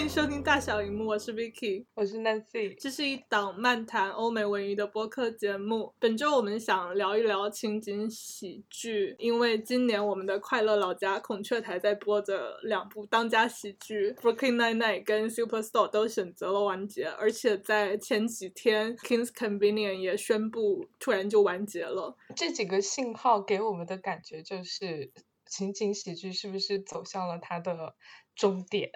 [0.00, 2.74] 欢迎收听大小荧幕，我是 Vicky，我是 Nancy。
[2.80, 5.92] 这是一档漫谈欧美文娱的播客节目。
[5.98, 22.16] 本周我们想聊一聊情景喜剧，因为今年我们的快乐老家孔雀台在播的两部当家喜剧《Brooklyn Nine-Nine》跟《Superstore》都选择了完结，而且在前几天《King's Convenience》也宣布突然就完结了。
[22.34, 25.12] 这几个信号给我们的感觉就是
[25.44, 27.94] 情景喜剧是不是走向了它的
[28.34, 28.90] 终点？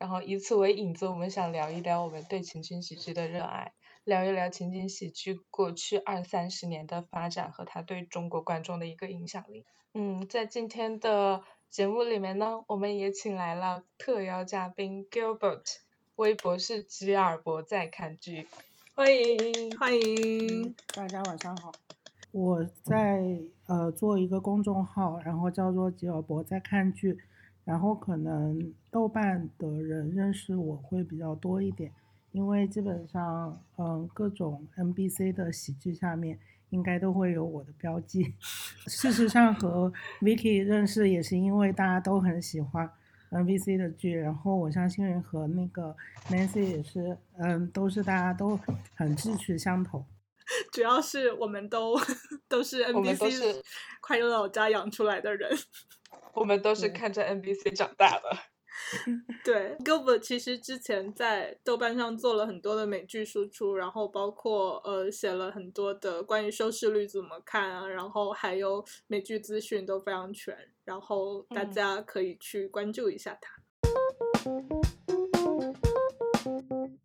[0.00, 9.66] 然后以此为引子，我们想聊一聊我们对情景喜剧的热爱，聊一聊情景喜剧过去二三十年的发展和它对中国观众的一个影响力。
[9.92, 15.76] 嗯，在今天的节目里面呢，我们也请来了特邀嘉宾 Gilbert，
[16.16, 18.48] 微博是吉尔伯在看剧，
[18.94, 21.70] 欢迎欢迎大家晚上好，
[22.32, 27.18] 我在呃做一个公众号，然后叫做吉尔伯在看剧。
[27.62, 31.92] 然后可能豆瓣的人认识我会比较多一点，
[32.32, 36.38] 因为基本上，嗯，各种 NBC 的喜剧下面
[36.70, 38.34] 应该都会有我的标记。
[38.86, 42.90] 事实上，和 Vicky 认识也是因为大家都很喜欢
[43.30, 45.96] NBC 的剧，然后我相信和那个
[46.28, 48.58] Nancy 也是，嗯，都是大家都
[48.96, 50.04] 很志趣相投。
[50.72, 51.96] 主要是我们都
[52.48, 53.62] 都是 NBC
[54.00, 55.48] 快乐老家养出来的人。
[56.34, 58.36] 我们都是看着 NBC 长大的。
[59.44, 73.56] 对，Gilbert 其实之前在豆瓣上做了很多的美剧输出，然后包括呃写了很多的关于收视率怎么看啊，然后还有美剧资讯都非常全，然后大家可以去关注一下他。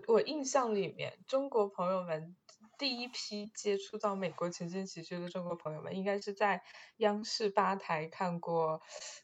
[0.08, 2.36] 我印象里面，中国朋友们。
[2.78, 6.62] 第一批接触到美国情景喜剧的中国朋友们，应该是在
[6.98, 8.82] 央视八台看过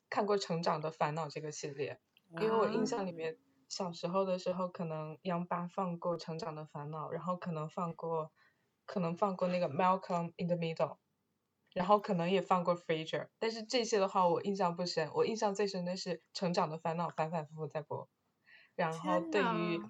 [0.09, 1.99] 看过《成长的烦恼》这个系列，
[2.39, 3.37] 因为我印象里面
[3.67, 8.31] 小时候的时候，可能央八放过《成长的烦恼》，然后可能放过
[8.85, 10.75] 可能放过那个《Malcolm in the Middle》，
[11.73, 18.07] 然后可能也放过《Frasier》，但是这些的话我印象不深，我印象最深的是《成长的烦恼》反反复复在播，
[18.75, 19.81] 然后对于。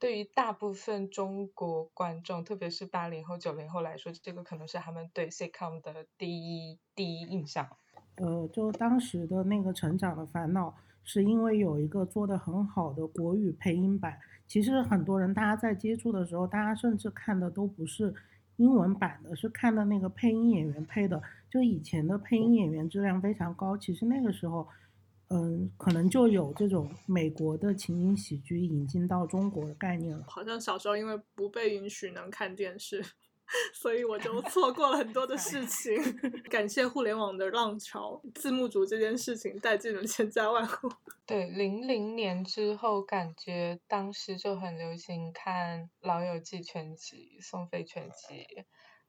[0.00, 7.68] 对于大部分中国观众，特别是八零后、九零后来说，这个可能是他们对 sitcom 的第一第一印象。
[8.16, 10.68] 呃，就当时的那个《成长的烦恼》，
[11.04, 14.18] 是因为有一个做的很好的国语配音版。
[14.46, 18.14] 其实很多人大家在接触的时候，大家甚至看的都不是
[18.56, 21.22] 英文版的，是看的那个配音演员配的。
[21.50, 24.66] 就以前的配音演员质量非常高，其实那个时候。
[25.32, 30.24] 嗯，可能就有这种美国的情景喜剧引进到中国的概念了。
[30.26, 33.00] 好像小时候因为不被允许能看电视，
[33.72, 35.96] 所以我就错过了很多的事 情。
[36.48, 40.90] 感谢互联网的浪潮，字幕组这件事情带进了千家万户。
[41.26, 48.46] 对，零零年之后，感觉当时就很流行看《老友记》全集、《宋飞全集》。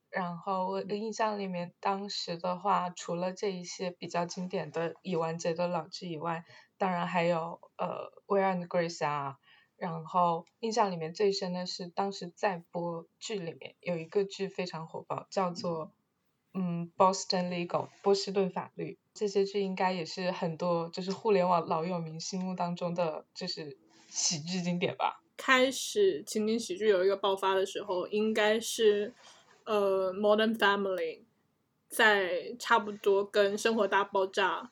[0.10, 6.44] 然后我的印象里面，当时的话，除了这一些比较经典的已完结的老剧以外，
[6.78, 9.38] 当然还有呃《Where and Grace》啊。
[9.82, 15.92] 然后印象里面最深的是，当时在播剧里面有一个剧非常火爆，叫做
[16.54, 17.68] 嗯《Boston Legal》
[18.04, 18.98] 波士顿法律。
[19.14, 23.78] 这些剧应该也是很多就是互联网老友民心目当中的就是
[24.08, 25.22] 喜剧经典吧。
[25.36, 29.14] 开始情景喜剧有一个爆发的时候，应该是。
[29.64, 31.20] 呃，《Modern Family》
[31.88, 34.64] 在差不多跟《生活大爆炸》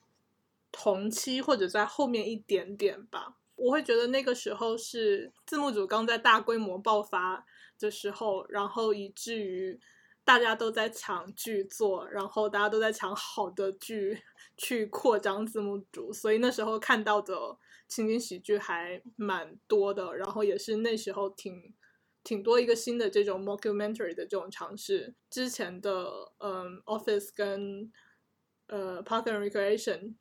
[0.72, 3.38] 同期或者在后面一点点吧。
[3.60, 7.46] 我会觉得那个时候是字幕组刚在大规模爆发
[7.78, 9.80] 的时候，然后以至于
[10.24, 14.22] 大家都在抢剧做，然后大家都在抢好的剧
[14.58, 21.74] 去扩张字幕组，所以那时候看到的情景喜剧还蛮多的，然后也是那时候挺。
[22.22, 27.90] 挺多一个新的这种 mockumentary 的这种尝试，之前的嗯 Office 跟
[28.68, 30.16] 呃 Park and Recreation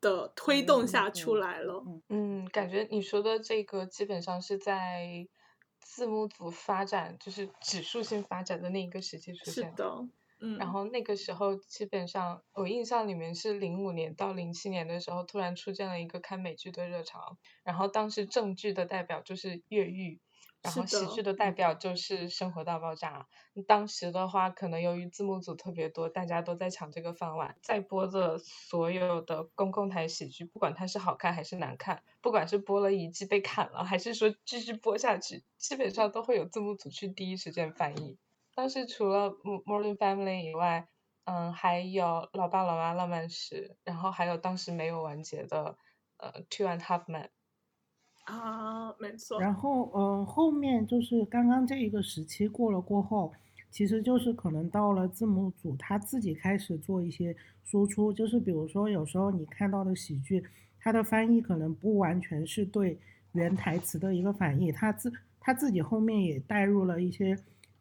[0.00, 1.82] 的推动下出来了。
[2.08, 5.26] 嗯，感觉你说的这个基本上是在
[5.80, 10.08] 字幕组发展就是指数性发展的那一个时期出现的。
[10.40, 20.20] 嗯，然后那个时候基本上我印象里面是零五年到零七年的时候，突然出现了一个看美剧的热潮，然后当时正剧的代表就是越狱。
[20.60, 23.28] 然后喜剧的代表就是《生活大爆炸》。
[23.66, 27.56] 当时的话，可能由于字幕组特别多，大家都在抢这个饭碗。
[27.62, 38.18] 在播的所有的公共台喜剧，不管它是好看还是难看，不管是播了一季被砍了，还是说继续播下去，基本上都会有字幕组去第一时间翻译。
[38.54, 39.30] 当时除了
[39.64, 40.88] 《Modern Family》以外，
[41.24, 45.76] 嗯，还有《老爸老妈浪漫史》，然后还有当时没有完结的
[46.16, 47.24] 呃《Two and Half Men》。
[48.28, 49.40] 啊，没错。
[49.40, 53.32] 然后，嗯，后面就是刚刚这一个时期过了过后，
[53.70, 57.34] 其实就是可能到了字幕组他自己开始做一些
[57.64, 60.44] 输出，就是比如说有时候你看到的喜剧，
[60.78, 62.98] 它的翻译可能不完全是对
[63.32, 65.10] 原台词的一个反译，他自
[65.40, 67.38] 他自己后面也带入了一些，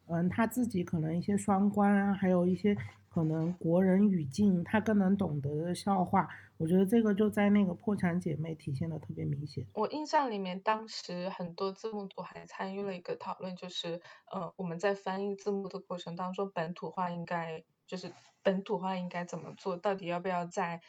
[0.07, 2.75] 嗯，他自己可能一些双关啊，还有一些。
[3.09, 6.27] 可能国人语境他更能懂得的笑话，
[6.57, 9.65] 我觉得这个就在那个破产姐妹体现的特别明显。
[9.73, 14.01] 我印象里面，当时很多字幕组还参与了一个讨论，就是
[14.31, 18.11] 呃，我们在翻译字幕的过程当中，本土化应该就是
[18.43, 19.77] 本土化应该怎么做？
[19.77, 20.81] 到底要不要在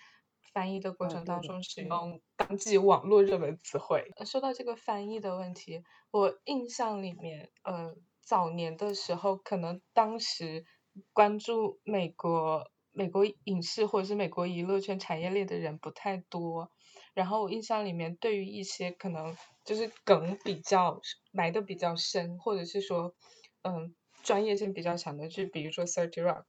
[0.52, 4.10] 翻译的过程当中使用当季网络热门词汇？
[4.26, 10.66] 说到这个翻译的问题，我印象里面，呃，早年的时候，可能当时。
[11.12, 16.70] 关注美国美国影视或者是美国娱乐圈产业链的人不太多，
[17.14, 21.00] 然后我印象里面对于一些可能就是梗比较
[21.30, 23.14] 埋的比较深，或者是说
[23.62, 26.42] 嗯专业性比较强的剧，比如说《Thirty Rock》，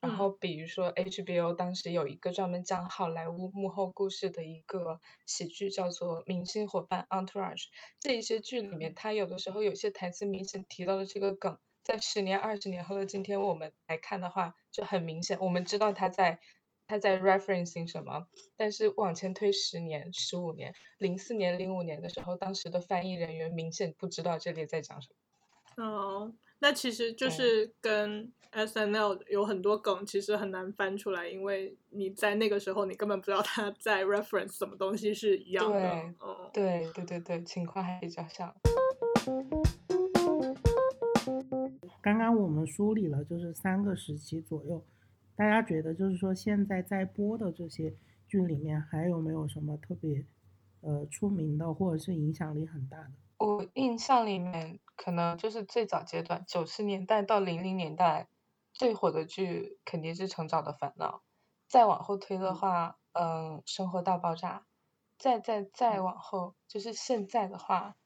[0.00, 7.64] 然后比如说 HBO 当时有一个专门讲好莱坞幕后故事的一个喜剧，叫做《明星伙伴》（Entourage）。
[8.00, 11.58] 这一些剧里面，它有的时候有些台词明显提到了这个梗。
[11.86, 16.40] 在十年、二十年后的今天，我们来看的话，就很明显，我们知道他在
[16.88, 18.26] 他在 referencing 什么。
[18.56, 25.08] 但是往前推十年、十五年，零四年、零五年的时候，当时的翻译人员明显不知道这里在讲什
[25.76, 25.84] 么。
[25.84, 35.78] 哦，那其实就是跟 S N L 有很多梗，其实很难翻出来，因为你在那个时候，你根本不知道他在 reference 什么东西是一样的。
[36.52, 38.52] 对，对，对，对，对，情况还比较像。
[42.06, 44.80] 刚刚我们梳理了就是三个时期左右，
[45.34, 47.92] 大家觉得就是说现在在播的这些
[48.28, 50.24] 剧里面还有没有什么特别
[50.82, 53.10] 呃出名的或者是影响力很大的？
[53.38, 58.28] 我印象里面可能就是最早阶段九十年代到零零年代
[58.72, 61.16] 最火的剧肯定是《成长的烦恼》，
[61.68, 64.60] 再往后推的话，嗯，《生活大爆炸》，
[65.18, 67.96] 再再再往后就是现在的话。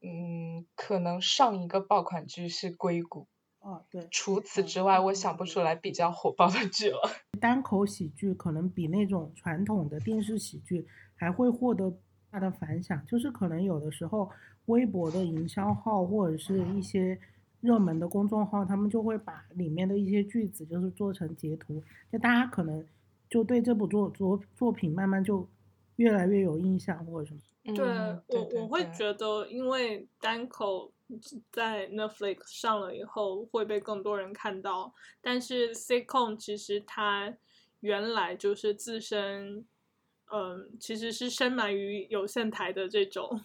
[0.00, 3.22] 嗯，可能上一个爆款剧是《硅谷》。
[3.60, 4.06] 哦，对。
[4.10, 7.00] 除此之外，我想不出来比较火爆的剧了。
[7.40, 10.86] 单口喜剧可能比那种传统的电视喜剧
[11.16, 11.92] 还会获得
[12.30, 14.30] 大的反响，就是可能有的时候
[14.66, 17.18] 微博的营销号或者是一些
[17.60, 22.86] 热门的公众号，他们就会把里面的一些句子就是做成截图，就大家可能
[23.28, 25.48] 就对这部作作作品慢慢就
[25.96, 27.40] 越来越有印象或者什么。
[27.74, 27.86] 对
[28.28, 30.92] 我我会觉得，因为单口
[31.50, 37.34] 在 Netflix 上了以后会被更多人看到，但是 sitcom 其实它
[37.80, 39.66] 原来就是自身，
[40.30, 43.40] 嗯，其实是深埋于有线台的这种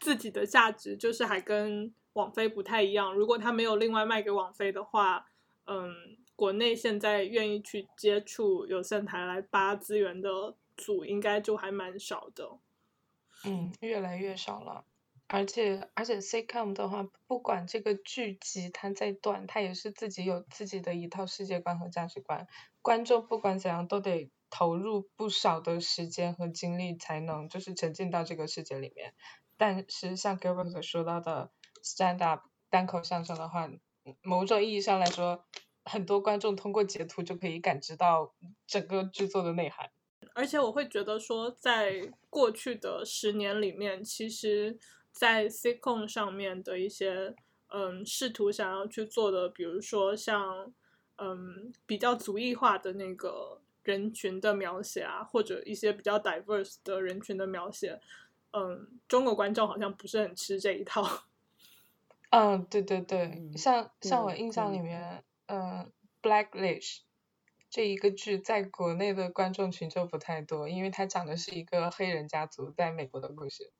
[0.00, 3.14] 自己的价值，就是还跟网飞不太一样。
[3.14, 5.26] 如果它没有另外卖给网飞的话，
[5.66, 12.58] 嗯，国内现在愿意去接触有线台来扒资源的组，应该就还蛮少的。
[13.44, 14.84] 嗯，越来越少了，
[15.26, 22.46] 而且而且，CCom 的话，不管这个剧集它再短，它也是自己有自己的一套世界观和价值观，
[22.82, 29.14] 观众不管怎样都得投入不少的时间和精力才能就是沉浸到这个世界里面。
[29.56, 33.70] 但是像 Gilbert 说到的 stand up 单口相声的话，
[34.22, 35.44] 某种意义上来说，
[35.84, 38.34] 很多观众通过截图就可以感知到
[38.66, 39.90] 整个剧作的内涵。
[40.32, 44.78] 而且我会觉得说，在过去的十年里面，其实，
[45.12, 47.34] 在 sitcom 上面的一些，
[47.68, 50.72] 嗯，试图想要去做的，比如说像，
[51.16, 58.00] 嗯，比较族裔化的那个人群的描写啊，或者一些比较 diverse 的人群的描写，
[58.52, 61.24] 嗯，中国观众好像不是很吃这一套。
[62.30, 67.03] 嗯，对对对，像像我印象里面，嗯，Blackish。
[67.74, 73.72] 这一个剧在国内的观众群就不太多，因为它讲的是一个黑人家族在美国的故事。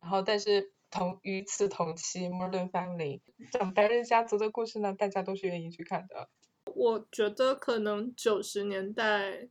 [0.00, 3.18] 然后，但是同与此同期，《Modern Family》
[3.50, 6.28] 讲白人家族的故事呢，大家都是愿意去看的。
[6.72, 9.48] 我觉得可能九十年代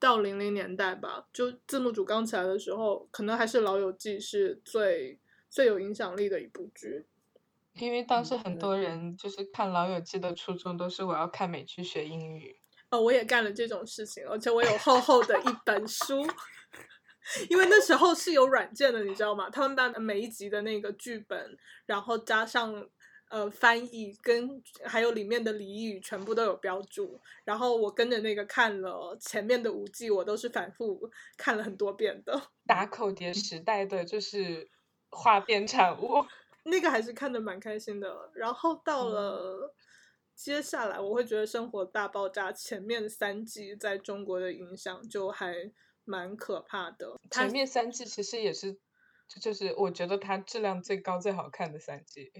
[0.00, 7.06] 到零零年代吧，就字幕组刚起来的时候，可能还是《老友记》是最最有影响力的一部剧。
[7.74, 12.56] 因为当时很多人就是看《老友记》的初衷都是我要看美剧学英语。
[12.92, 16.22] 哦，我也干了这种事情，而且我有厚厚的一本书，
[17.48, 19.48] 因为那时候是有软件的，你知道吗？
[19.48, 21.56] 他们把每一集的那个剧本，
[21.86, 22.86] 然后加上
[23.30, 27.18] 呃翻译跟还有里面的俚语，全部都有标注。
[27.44, 32.42] 然后我跟着那个看了前面的五季，我都是反复看了很多遍的。
[32.66, 34.68] 打口碟时代的就是
[35.08, 36.26] 画边产物。
[36.64, 38.30] 那个还是看的蛮开心的。
[38.34, 39.74] 然后到了
[40.34, 45.70] 接下来，我会觉得《生活大爆炸》前面三季在中国的影响就还
[46.04, 47.18] 蛮可怕的。
[47.30, 48.76] 前面三季其实也是，
[49.40, 52.32] 就是我觉得它质量最高、最好看的三季。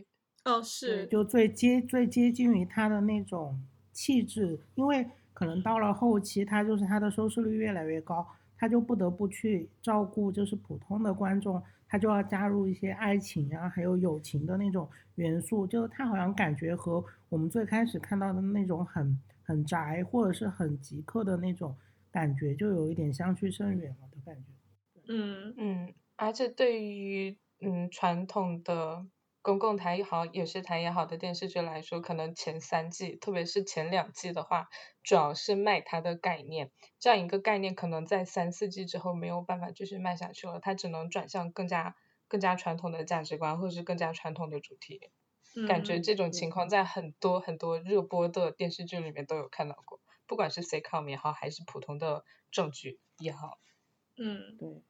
[0.45, 11.63] 哦，是，就最接最接近于它的那种气质，因为可能到了后期，它就是它的收视率越来越高，它就不得不去照顾就是普通的观众。
[11.93, 21.77] 他就要加入一些爱情啊，还有友情的那种元素，就是他好像感觉和我们最开始看到的那种很很宅或者是很极客的那种
[22.11, 24.43] 感觉，就有一点相去甚远了的感觉。
[25.07, 29.07] 嗯嗯，而且对于嗯传统的。
[29.43, 34.69] 公共台也好，有些台也好的电视剧来说，可能前三季，特别是前两季的话，
[35.03, 36.71] 主要是卖它的概念。
[37.01, 41.97] 这样一个概念，可能在三四季之后没有办法继续卖下去了，它只能转向更加
[42.29, 45.11] 更加传统的价值观，或者是更加传统的主题。
[45.67, 53.59] 感觉这种情况在很多很多热播的电视剧里面都有看到过，不管是 sitcom 也好，还是普通的正剧也好。
[54.17, 54.83] 嗯，对，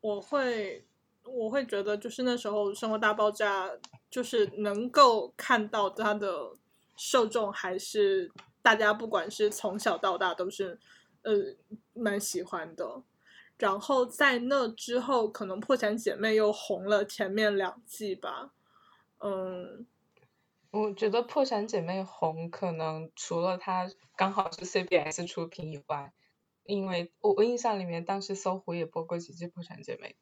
[0.00, 0.84] 我会。
[1.24, 3.68] 我会觉得，就是那时候《生活大爆炸》，
[4.10, 6.52] 就是能够看到它的
[6.96, 10.78] 受众还是大家，不管是从小到大都是
[11.22, 11.32] 呃
[11.94, 13.02] 蛮喜欢的。
[13.58, 18.52] 然后在那之后，可能《破产姐妹》又红了前面两季吧。
[19.18, 19.86] 嗯，
[20.72, 26.12] 我觉得《破产姐妹》红，可能除了它刚好是 CBS 出品以外，
[26.64, 30.16] 因为我我印象里面当时搜狐也播过几季《破产姐妹》。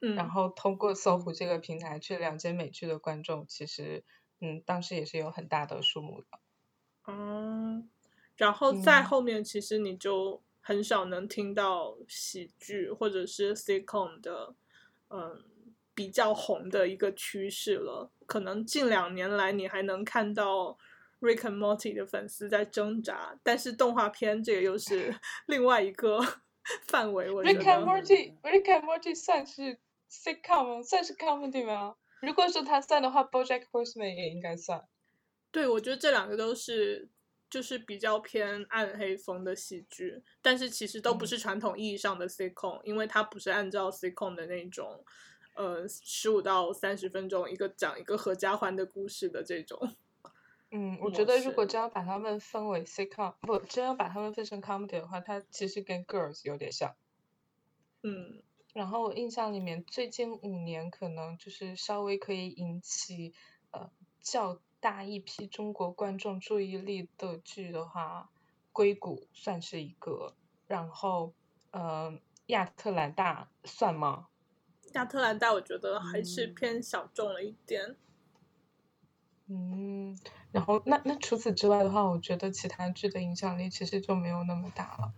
[0.00, 4.02] 然后通过搜狐这个平台去了解美剧的观众，其实，
[4.40, 6.38] 嗯，当时也是有很大的数目的。
[7.06, 7.90] 嗯，
[8.36, 14.54] 然后在后面，其实你就很少能听到喜剧或者是 sitcom 的，
[15.10, 15.44] 嗯，
[15.94, 18.10] 比较红的一个趋势了。
[18.24, 20.78] 可能近两年来，你还能看到
[21.20, 25.14] Rick and Morty 的粉丝在挣扎，但是动画片这个又是
[25.46, 26.20] 另外一个
[26.88, 27.30] 范围。
[27.30, 29.76] 我觉得 Rick and Morty，Rick and Morty 算是。
[30.10, 31.96] Sitcom 算是 comedy 吗？
[32.20, 34.86] 如果说它算的话，BoJack Horseman 也应该算。
[35.50, 37.08] 对，我觉得这两个都是
[37.48, 45.02] 就是比较偏暗黑风的喜剧，但是其实都不是传统意义上的 sitcom，因为它不是按照 sitcom 的那种
[45.54, 49.96] 呃十五到三十分钟一个讲一个合家欢的故事的这种。
[50.70, 56.94] 嗯，我觉得如果真要把它们分为 sitcom，不，真要把它们分成 comedy 的话，它其实跟 Girls 有点像。
[58.02, 58.42] 嗯。
[58.72, 63.34] 然后我印象里面，最近五年可能就是稍微可以引起
[63.72, 68.30] 呃较大一批中国观众注意力的剧的话，
[68.72, 70.34] 《硅谷》算是一个。
[70.68, 71.34] 然后，
[71.72, 74.28] 呃，亚特兰大算吗？
[74.94, 77.96] 亚特兰大我觉得还是偏小众了一点。
[79.48, 80.16] 嗯，
[80.52, 85.12] 然后那那除此之外的话，我觉得其他剧的影响力其实就没有那么大了。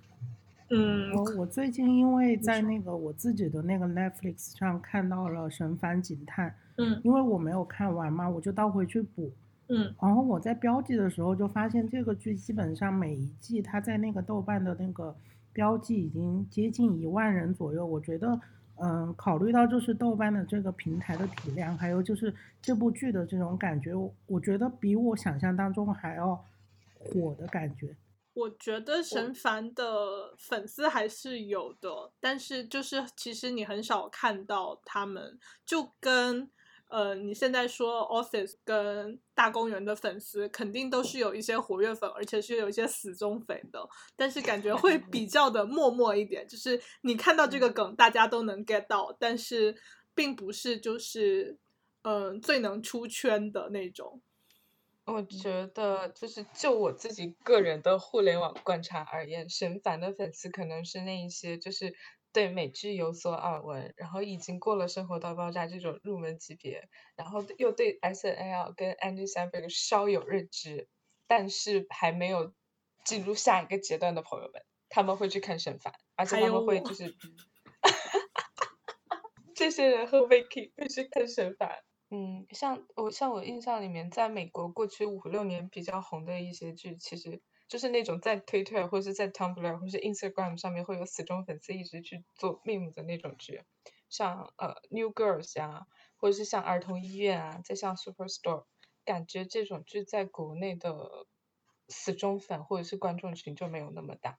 [0.74, 6.48] 嗯，我我最近因为在那个我自己的那个 Netflix 上看到了《神烦警探》，
[6.78, 9.30] 嗯，因为我没有看完嘛，我就倒回去补，
[9.68, 15.14] 嗯，然后我在标记的时候就发现这个剧基本上每一季它在那个豆瓣的那个
[15.52, 18.40] 标记已经接近一万人左右，我觉得，
[18.76, 23.92] 嗯，考虑到就是豆瓣的这个平台的体量，还有就是这部剧的这种感觉，
[24.26, 26.42] 我觉得比我想象当中还要
[26.98, 27.94] 火的感觉。
[28.34, 36.50] 我觉得神凡的粉丝还是有的，但是就是其实你很少看到他们，就跟
[36.88, 43.86] 呃你现在说 Office 跟大公园的粉丝肯定都是有一些活跃粉，而且是有一些死忠粉的，
[44.16, 49.76] 但是感觉会 比较的默默一点，就是你看到这个梗大家都能 get 到，但是
[50.14, 51.58] 并不是就是
[52.02, 54.22] 嗯最能出圈的那种。
[55.04, 61.94] 我觉得就是就我自己个人的互联网观察而言，沈凡的粉丝可能是那一些就是
[62.32, 70.88] 对美剧有所耳闻，然后已经过了《生活大爆炸》这种入门级别，然后又对 S N L 跟 Andy Samberg 稍有认知，
[71.26, 72.54] 但是还没有
[73.04, 77.16] 进入下一个阶段的朋友们，他们会去看神凡，而且他们会就是，
[79.54, 81.82] 这些人和 Vicky 会去看神凡。
[82.14, 93.62] 嗯，像我像我印象里面，在美国过去五六年比较红的一些剧，其实就是那种在推特或者是在 Tumblr 或是 Instagram 上面会有死忠粉丝一直去做 meme 的那种剧，
[94.10, 95.86] 像呃 New Girls 呀，
[96.18, 98.66] 或者是像儿童医院啊，再像 Superstore，
[99.06, 101.26] 感觉这种剧在国内的
[101.88, 104.38] 死忠粉或者是观众群就没有那么大。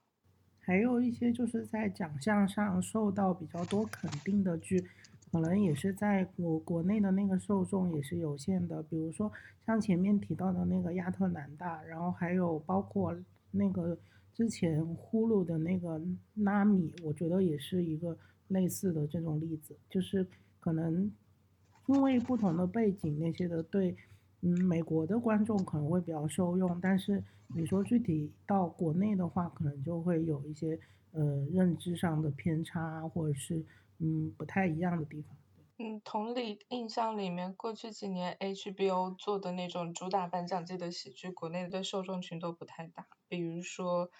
[0.60, 4.88] 还有一些就是在奖项上受到比较多肯定的剧。
[5.34, 8.80] 可能也是在国国内的那个受众也是有限的。
[8.84, 9.32] 比如说
[9.66, 13.12] 像前面提到的那个亚特兰大，然后还有包括
[13.50, 13.98] 那个
[14.32, 16.00] 之前呼噜的那个
[16.34, 20.24] 拉米，我觉得也是一个类似的这种例子，就是
[20.60, 21.10] 可能
[21.86, 23.96] 因为不同的背景那些的对。
[24.46, 27.24] 嗯，美国的观众可能会比较受用，但是
[27.56, 30.78] 你说具体到国内的话，可能就会有一些
[31.12, 33.64] 呃认知上的偏差，或者是
[33.98, 35.36] 嗯不太一样的地方。
[35.78, 43.06] 嗯，同理，印象里面过去几年 HBO 做的那种主打颁奖季的喜剧，国内的受众群都不太大。
[43.28, 44.10] 比如说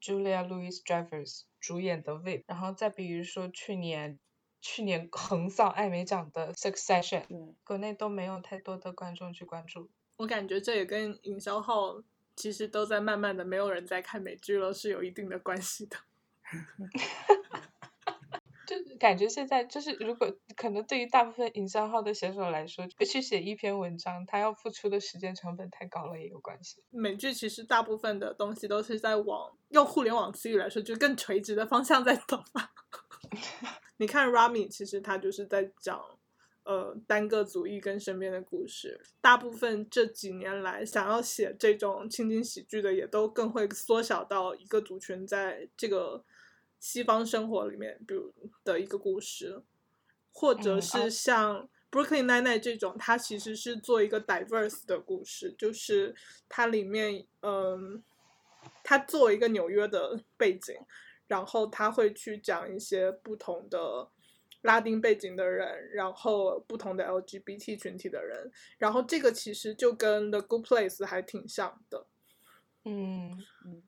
[0.00, 4.18] Julia Louis-Dreyfus 主演的《VIP》，然后再比如说去年。
[4.66, 7.26] 去年横扫艾美奖的《Succession》，
[7.64, 9.90] 国内都没有太多的观众去关注。
[10.16, 12.02] 我感觉这也跟营销号
[12.34, 15.98] 其实都在慢慢的没有人在看美剧了是有一定的关系的。
[18.98, 26.82] 感觉现在就是，如果可能对于大部分营销号的写手来说，去写一篇文章，他要付出的时间成本太高了，也有关系。
[26.90, 32.42] 美剧其实大部分的东西都是在往用互联网词语来说，就更垂直的方向在走。
[33.98, 36.00] 你看 Rami，其实他就是在讲，
[36.64, 39.00] 呃，单个族裔跟身边的故事。
[39.20, 46.24] 大部分这几年来想要写这种情景喜剧的，也都更会缩小到一个族群在这个
[46.84, 48.30] 西方生活里面，比如
[48.62, 49.62] 的一个故事，
[50.32, 56.14] 或者是像 Brooklyn Nine-Nine 这种，它其实是做一个 diverse 的故事，就是
[56.46, 58.02] 它里面，嗯，
[58.82, 60.76] 它作为一个纽约的背景。
[61.26, 64.10] 然后他会去讲一些不同的
[64.60, 72.06] 拉丁背景的人，然后不同的 LGBT 群体的人，然后这个其实就跟 The Good Place 还挺像的。
[72.84, 73.42] 嗯，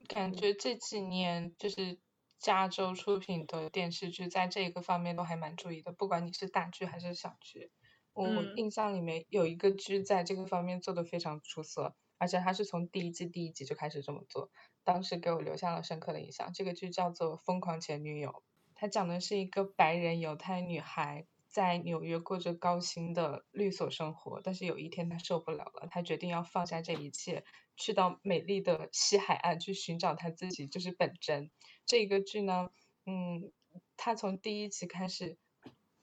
[0.08, 1.98] 感觉这几年就是
[2.38, 7.70] 加州出品的电视剧，在这个方面都还蛮注意的，不管你是大剧还是小剧。
[8.12, 14.50] 我印象里面有一个剧在这个方面做的非常出色，而且它是从第一季第一集就开始这么做。
[14.84, 16.52] 当时给我留下了深刻的印象。
[16.54, 18.30] 这个剧叫做《疯狂前女友》，
[18.74, 27.44] 它讲的是一个白人犹太女孩在纽约过着高薪的律所生活，但是有一天他受不了了，他决定要放下这一切，
[27.78, 31.50] 去到美丽的西海岸去寻找他自己，就是本真。
[31.86, 32.68] 这个剧呢，
[33.06, 33.50] 嗯，
[33.96, 35.38] 他从第一集开始，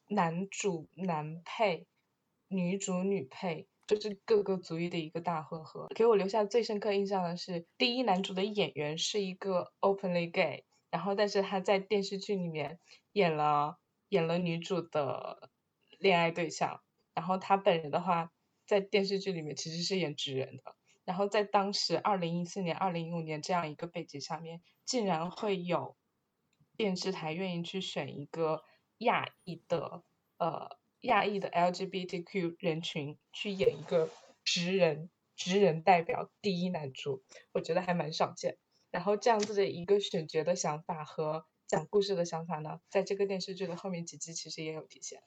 [0.07, 1.85] 男主男配，
[2.47, 3.67] 女主女配。
[3.85, 12.79] 就是各个族裔的一个大混合，给我留下最深刻印象的是，第一男主的演员是一个 openly gay，然后但是他在电视剧里面
[13.11, 13.77] 演了
[14.13, 15.49] 演了女主的
[15.97, 16.81] 恋爱对象，
[17.15, 18.31] 然后他本人的话
[18.67, 25.97] 在电视剧里面其实是演直人的，然后在当时二零一四年、二零一五年这样一个背景下面，竟然会有
[26.77, 28.63] 电视台愿意去选一个
[28.99, 30.03] 亚裔的
[30.37, 30.77] 呃。
[31.03, 34.09] 亚裔的 LGBTQ 人群去演一个
[34.45, 38.57] 直人，直人代表第一男主，我觉得还蛮少见。
[38.89, 45.21] 然后这样子的一个选角的想法和讲故事的想法呢，在这个电视剧的后面几集其实也有体现。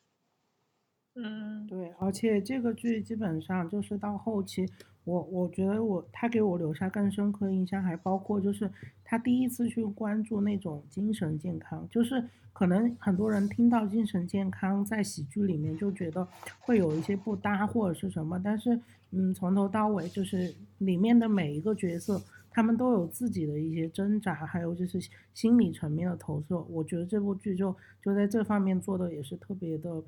[1.16, 4.64] 嗯，对，而且这个剧基本上就是到后期，
[5.02, 8.70] 我我觉得我他给我留下更深刻印象，还包括就是
[9.02, 16.28] 他第一次去关注那种精神健康，就是可能很多人听到精神健康在喜剧里面就觉得
[16.60, 18.80] 会有一些不搭或者是什么，但是
[19.10, 22.22] 嗯，从头到尾就是里面的每一个角色，
[22.56, 24.98] 他们都有自己的一些挣扎，还有就是
[25.34, 30.02] 心理层面的投射，我觉得这部剧就就在这方面做的也是特别的。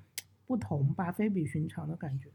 [0.46, 2.30] 不同吧，非比寻常的感觉。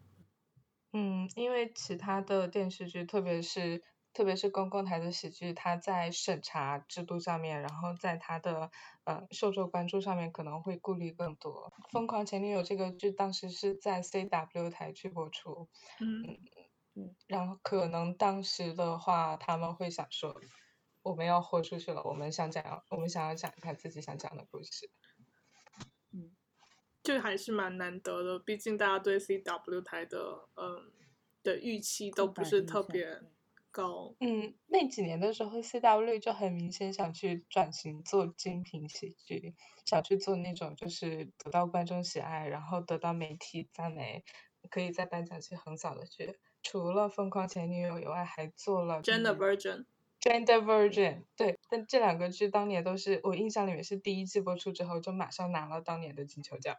[0.92, 3.82] 嗯，因为其他的电视剧，特别是
[4.14, 8.70] 特别是公共台的喜剧，它在审查制度上面，然后在它的
[9.06, 11.74] 呃受众关注上面可能会顾虑更多。
[11.92, 15.68] 《疯狂前女友》这个剧当时是在 CW 台去播出，
[16.00, 16.38] 嗯
[16.96, 20.40] 嗯，然后可能当时的话，他们会想说，
[21.02, 24.90] 我们要豁出去了，我们想讲，我们想要讲一下自己想讲的故事。
[26.12, 26.36] 嗯
[27.02, 30.92] 这还是蛮难得的，毕竟大家对 CW 台的嗯
[31.44, 33.22] 的预期都不是特别
[33.72, 34.16] 高。
[34.22, 39.54] 嗯，那几年的时候，CW 就很明显想去转型做精品喜剧，
[39.84, 44.24] 想去做那种就是得到观众喜爱，然后得到媒体赞美，
[44.70, 46.40] 可以在颁奖季横扫的剧。
[46.64, 49.78] 除了《疯狂前女友》以外，还做了《Gender Virgin》。
[50.20, 56.76] Gender Virgin，对，但这两个剧当年都是我印象里面是第一季播出之后就马上拿了当年的金球奖。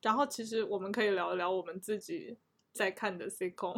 [0.00, 2.38] 然后其实我们可以聊一聊我们自己
[2.72, 3.74] 在看的 C 控，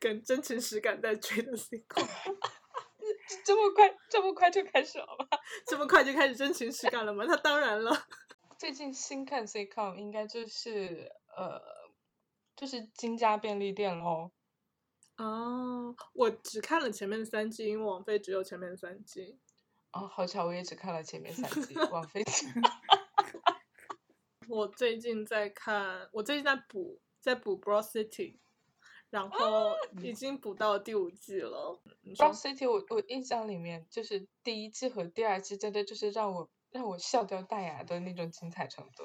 [0.00, 2.02] 跟真情实感在追的 C 控。
[3.46, 5.26] 这么快，这么快就开始了吗？
[5.66, 7.24] 这么快就开始真情实感了吗？
[7.28, 7.96] 那当然了。
[8.58, 11.60] 最近新看 CCom 应该就是呃，
[12.56, 14.30] 就是金家便利店喽。
[15.16, 19.38] 哦，我只看了前面三季，因为王菲只有前面三季。
[19.92, 22.24] 哦，好巧，我也只看了前面三季， 王菲。
[24.48, 28.32] 我最近在看，我最近在补，在补《Broad City》，
[29.10, 31.80] 然后已经补到第五季了。
[32.16, 39.04] 《Broad City》，我我印象里面就是第一季和第二季，真的就是让我让我笑掉大牙的那种精彩程度。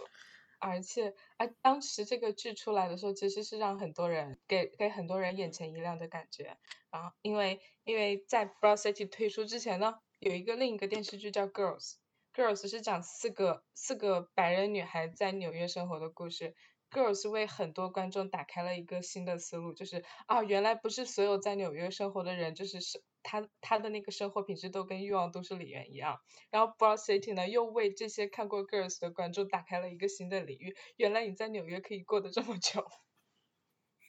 [0.65, 6.57] 而且，啊，当时这个剧出来的时候，其实是让很多人给给很多人眼前一亮的感觉。
[6.89, 11.93] 然后，因为因为在《Broad City》推出之前呢，有一个另一个电视剧叫《Girls》。
[12.33, 16.55] Girls 是讲四个四个白人女孩在纽约生活的故事。
[16.91, 26.21] Girls 为很多观众打开了一个新的思路，就是啊，原来不是所有在纽约生活的人，就是是他他的那个生活品质都跟欲望都市里面一样。
[26.51, 32.85] 然后 Broad City 呢，又为这些看过 Girls 的观众打开了一个新的领域，原来你在纽约可以过得这么久。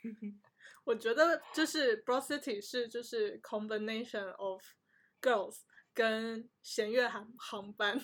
[0.85, 4.63] 我觉得就是 Broad City 是就是 combination of
[5.21, 5.63] Girls。
[5.97, 7.99] 跟弦乐航航班，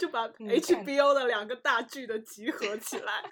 [0.00, 3.22] 就把 HBO 的两个大剧的集合起来，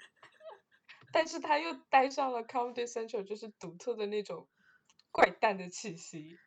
[1.11, 4.47] 但是他又带上了 Comedy Central，就是独特的那种
[5.11, 6.39] 怪诞的气息。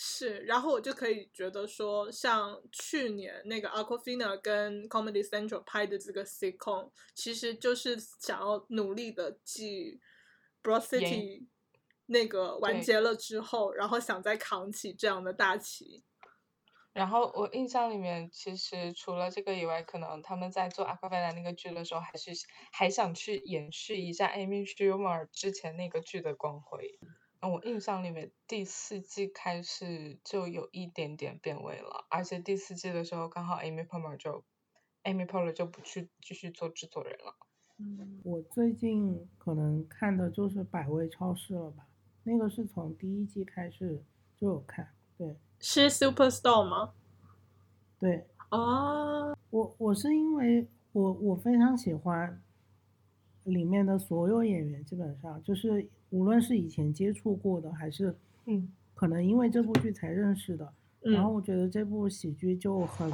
[0.00, 9.98] 是，然后我就可以觉得说，像去年那个 Aquafina 跟 Comedy Central 拍的这个 sitcom，其实就是想要努力的继
[10.62, 11.48] Broad City
[12.06, 16.04] 那个完结了之后，然后想再扛起这样的大旗。
[16.92, 22.30] 然后我印象里面，其实除了这个以外，可能他们在做《阿卡贝拉》那个剧的时候，还是
[22.70, 27.00] 还想去延续一下 Amy Schumer 之前那个剧的光辉。
[27.40, 34.44] 嗯，我印象里面第四季开始就有一点点变味了，而且第四季的时候刚好 Amy Poehler 就
[35.04, 37.36] Amy Poehler 就不去继续做制作人了。
[37.78, 41.86] 嗯，我最近可能看的就是《百味超市》了吧？
[42.24, 44.02] 那个是从第一季开始
[44.36, 45.36] 就有看，对。
[45.60, 46.92] 是 Superstore 吗？
[48.00, 52.42] 对啊，我我是因为我我非常喜欢
[53.44, 58.14] 里面的所有演员，基本上就是无论是以前接触过的，还是
[58.46, 60.72] 嗯，可能因为这部剧才认识的。
[61.00, 63.10] 然后我觉得这部喜剧就很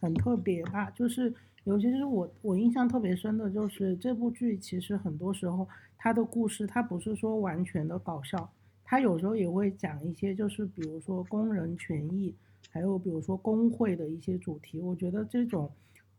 [0.00, 1.32] 很特别吧，就是
[1.64, 8.48] 尤其是我我印象特别深的就是这部剧，其实很多时候它的故事它不是说完全的搞笑。
[8.84, 12.34] 它有时候也会讲一些，就是比如说工人权益，
[12.70, 14.80] 还有比如说工会的一些主题。
[14.80, 15.70] 我觉得这种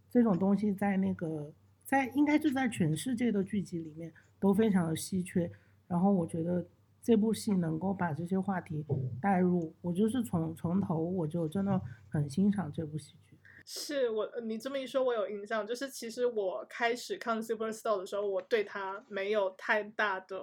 [0.09, 1.51] 这种东西在那个
[1.85, 5.49] 在应该是在全世界的剧集里面都非常的稀缺。
[5.91, 6.65] 然后我觉得
[7.03, 8.85] 这部戏能够把这些话题
[9.21, 13.37] 带入，我就是从从头我就真的很欣赏这部喜剧。
[13.65, 20.39] 是我你这么一说，我有印象，就是其实我开始看 Superstar 的时候，我对他没有太大的。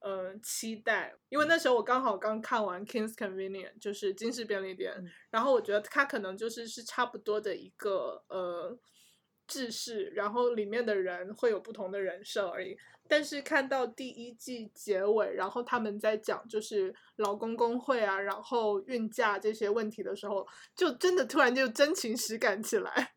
[0.00, 4.92] 呃，期待，因为那时候我刚好刚看完《King's Convenience》，就是金氏便利店，
[5.30, 8.78] 然后我觉得它可能就是是差不多的一个呃
[9.46, 12.76] 制式，然后里面的人会有不同的人设而已。
[13.08, 23.12] 但是看到第一季结尾，然后他们在讲就是劳工工会啊，然后孕假这些问题的时候，就真的突然就真情实感起来。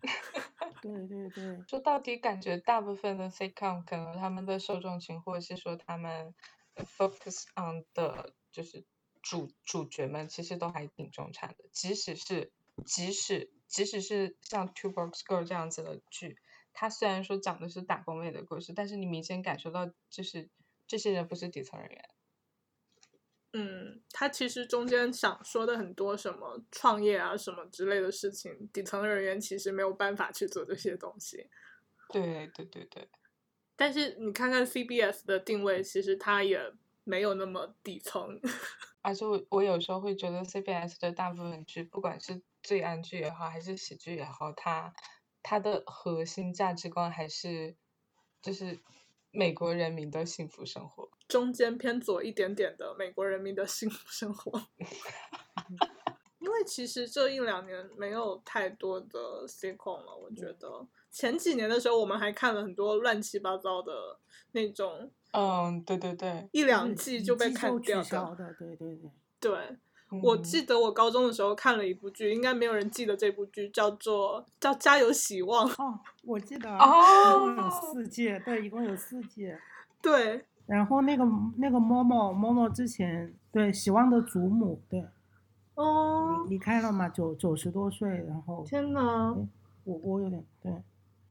[0.82, 6.34] 对 对对，说到底，感觉大部分的 sitcom 可能他们的受众群，或者是说他们。
[6.96, 8.86] Focus on 的就是
[9.24, 12.52] 主主角们其实都还挺中产的，即使是
[12.86, 16.38] 即使即使是像《Two Box Girl》这样子的剧，
[16.80, 20.48] 它虽然说讲的是打工妹的故事，但是你明显感受到就是
[20.86, 22.10] 这些人不是底层人员。
[23.54, 31.50] 嗯，他其实中间想说的很多什么创业啊什么之类的事情，底层人员其实没有办法去做这些东西。
[32.14, 33.10] 对对对对。
[33.76, 36.62] 但是你看看 CBS 的定位，其实它也
[37.04, 38.40] 没有那么底层。
[39.02, 44.94] 而且我我有时候会觉得 CBS 的大部分剧，不管是罪案剧也好，还是喜剧也好，它
[45.50, 47.74] 它的核心价值观还是
[48.42, 48.78] 就是
[49.32, 54.52] 美国人民的幸福生活，中间偏左一点点的美国人民的幸福生活。
[56.40, 60.86] 因为其实这一两年没有太多的 sitcom 了，我觉得。
[61.10, 64.20] 前几年的时候，我们还看了很多乱七八糟的
[64.52, 68.04] 那种，嗯，对对对，一两季就被砍掉
[68.36, 69.12] 的，对对对。
[69.40, 69.78] 对，
[70.24, 75.68] 我记得我高中的时候看了一部剧，应该没有人记得这部剧，叫做叫《家有希望》。
[75.84, 79.54] 哦，我记得，哦，有四季，对，一共有四季。
[80.02, 81.26] 对，然后那个
[81.58, 85.04] 那个某某某某之前，对，希望的祖母，对。
[85.76, 89.36] 哦，离离开了嘛，九九十多岁，然后天呐，
[89.84, 90.74] 我我有点对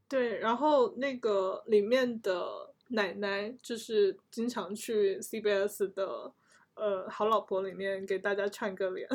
[0.09, 6.33] 对，然后那个里面的奶奶就是经常去 CBS 的
[6.77, 9.09] 呃好老婆里面给大家串个脸，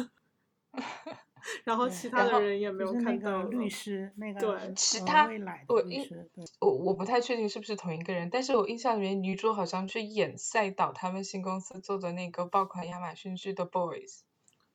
[1.63, 14.21] 然后其他的人也没有看到了律师，那个对呃其他未来我印的律师，对，我我不太确定是不是同一个人，但是我印象里面女主好像去演赛导他们新公司做的那个爆款亚马逊剧的 Boys，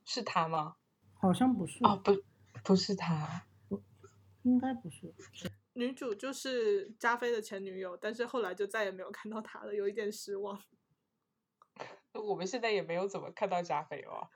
[0.05, 0.77] 是他吗？
[1.19, 2.13] 好像不是，哦，不，
[2.63, 3.45] 不是她。
[4.43, 5.13] 应该不是，
[5.73, 10.57] 女主就是加菲的前女友，但是后来就再也没有看到她了，有一点失望，
[12.17, 14.29] 我们现在也没有怎么看到加菲哦。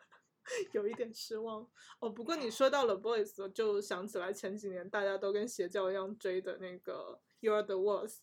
[0.73, 1.69] 有一点失望。
[2.01, 8.19] 哦，不过你说到了 Boys，我就想起来前几年大家都跟邪教一样追的那个 You Are the Worst。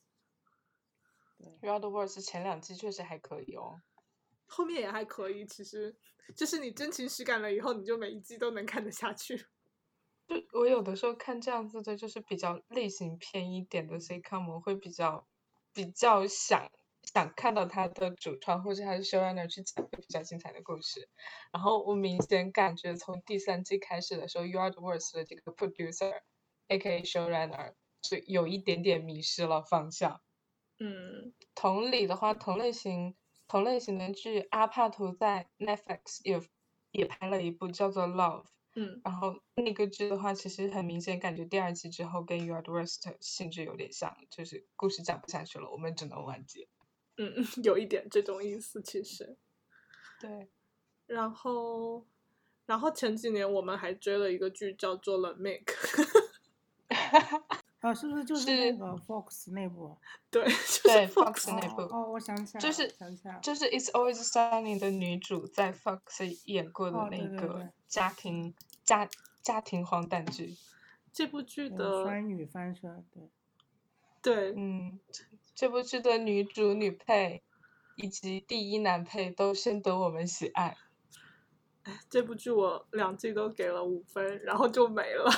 [1.61, 3.81] You Are the Worst 前两季确实还可以哦。
[4.47, 5.95] 后面也还可以，其实
[6.35, 9.37] 就是你真情实感了以后，你就每一季都能看得下去。
[10.25, 15.25] 就我有的时候看这样子的，就是比较类型片一点的 sitcom，我会比较
[15.73, 16.69] 比较想
[17.17, 21.09] 想看到他的主创或者他的 showrunner 去讲一个比较精彩的故事。
[21.51, 27.01] 然后我明显感觉从第三季开始的时候，You Are the Worst 的这个 producer，A.K.A.
[27.01, 30.21] showrunner 是有一点点迷失了方向。
[30.77, 33.15] 嗯同理的话，同类型
[33.47, 36.39] 同类型的剧，阿帕图在 Netflix 也
[36.91, 38.43] 也拍了一部叫做《Love》。
[38.75, 46.67] 嗯然后那个剧的话，其实很明显感觉第二季之后跟《You Are the Worst》性质有点像，就是故事讲不下去了，我们只能完结。
[47.17, 49.35] 嗯， 有一点这种意思其实。
[50.19, 50.47] 对，
[51.05, 52.05] 然后，
[52.65, 55.73] 然后前几年我们还追了一个剧叫做《Make》，
[57.81, 59.95] 啊，是不是就是是那个 Fox 那部？
[60.31, 67.47] 对，就是对 Fox 那部哦哦，我想起来，就是想起来了，就是《It's Always Sunny》的女主在 Fox 演过的哦那对对对。
[67.47, 68.53] 个家庭
[68.83, 69.07] 家
[69.41, 70.55] 家庭荒诞剧。
[71.13, 73.29] 这部剧的双女翻身，对，
[74.21, 74.99] 对嗯，
[75.57, 77.41] 这部剧的女主、女配
[77.95, 80.77] 以及第一男配都深得我们喜爱。
[82.07, 85.31] 这部剧我两季都给了五分，然后就没了。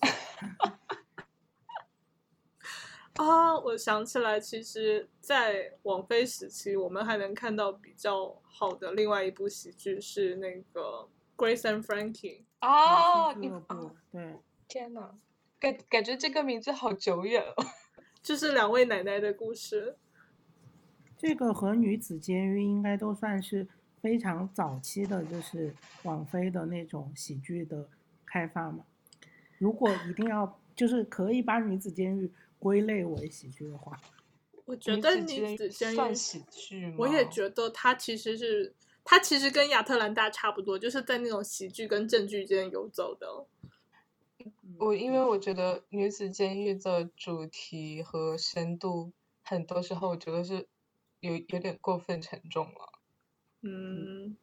[3.14, 12.42] 啊，我想起来，其实，在网飞时期，我们还能看到比较好的另外一部喜剧是那个《Grace and Frankie》。
[12.60, 15.14] 哦，你俱乐部啊，对，天呐，
[15.60, 17.64] 感感觉这个名字好久远哦。
[18.22, 19.96] 就是两位奶奶的故事。
[21.16, 23.66] 这个和女子监狱应该都算是
[24.00, 27.88] 非常早期的，就是网飞的那种喜剧的
[28.24, 28.84] 开发嘛。
[29.58, 34.00] 如果一定要，就是可以把女子监狱归类为喜剧的话，
[34.64, 36.94] 我觉得女子监狱算喜剧吗？
[36.98, 43.26] 我也觉得它其实是，它其实跟亚特兰大差不多，就是在那种喜剧跟正剧间游走的。
[44.78, 49.12] 我因为我觉得女子监狱的主题和深度，
[49.42, 50.68] 很多时候我觉得是
[51.20, 52.92] 有有点过分沉重了。
[53.62, 54.36] 嗯，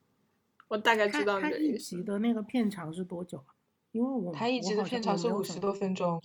[0.68, 1.96] 我大概知道你它一的意思。
[1.98, 3.56] 集的那个片长是多久啊？
[3.92, 6.22] 因为我它一集的片长是五十多分钟，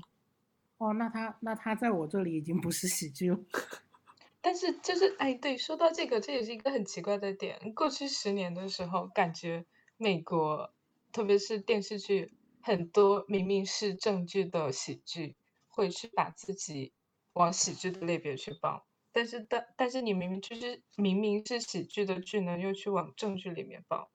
[0.78, 3.38] 哦，那它那它在我这里已经不是喜剧了。
[4.42, 7.72] 但是就是哎，对，说到这个，这也是一个很奇怪的点。
[7.74, 9.66] 过去十年的时候，感觉
[9.98, 10.72] 美国，
[11.12, 15.36] 特别是电视剧，很多明明是正剧的喜剧，
[15.68, 16.92] 会去把自己
[17.32, 18.82] 往喜剧的类别去放。
[19.12, 24.08] 但是但但是你明明就是明明是喜剧的剧呢，又去往正剧里面放。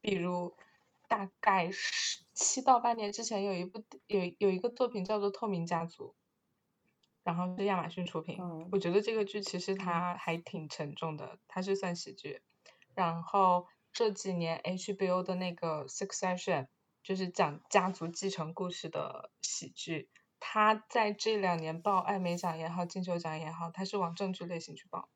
[0.00, 0.56] 比如
[1.08, 6.04] 大概是七到八年之前有一部有有一个作品叫做《透明家族》，
[7.24, 8.38] 然后是亚马逊出品。
[8.40, 12.40] 嗯我觉得这个剧其实它还挺沉重的，它是算喜剧。
[12.94, 16.62] 然后这几年 HBO 的那个《Succession》
[17.02, 20.08] 就是讲家族继承故事的喜剧，
[20.40, 25.08] 他在这两年报艾美奖也好，金球奖也好，他是往正剧类型去报，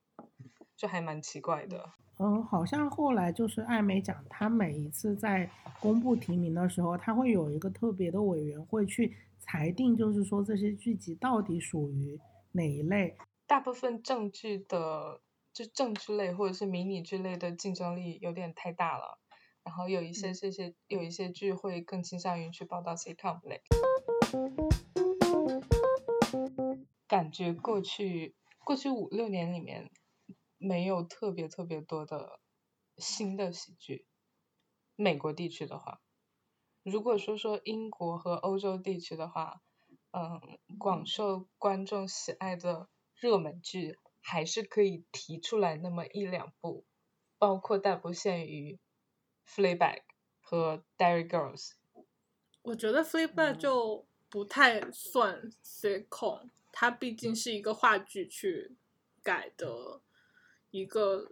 [0.77, 1.93] 就还蛮奇怪的。
[2.19, 12.21] 嗯，好像后来就是艾美奖，他每一次在公布提名的时候，他会有一个特别的委员会去裁定，就是说这些剧集到底属于
[12.53, 13.17] 哪一类。
[13.47, 15.21] 大部分正剧的，
[15.53, 19.19] 就正剧类或者是迷你剧类的竞争力有点太大了，
[19.65, 23.63] 然后有一些这些有一些剧会更倾向于去报道 sitcom 类。
[27.07, 29.91] 感觉过去过去五六年里面
[30.59, 32.41] 没有特别特别多的
[32.97, 34.07] 新的喜剧。
[34.95, 36.01] 美国地区的话，
[36.83, 39.63] 如果说说英国和欧洲地区的话，
[40.11, 46.85] 嗯，广受观众喜爱的热门剧还是可以提出来那么一两部，
[47.39, 48.75] 包括但不限于
[49.49, 49.79] 《Fleabag》
[50.41, 51.73] 和 Dairy Girls。
[52.63, 58.77] 我觉得 Fleabag 就不太算 sitcom，它毕竟是一个话剧去
[59.23, 60.01] 改的
[60.71, 61.31] 一个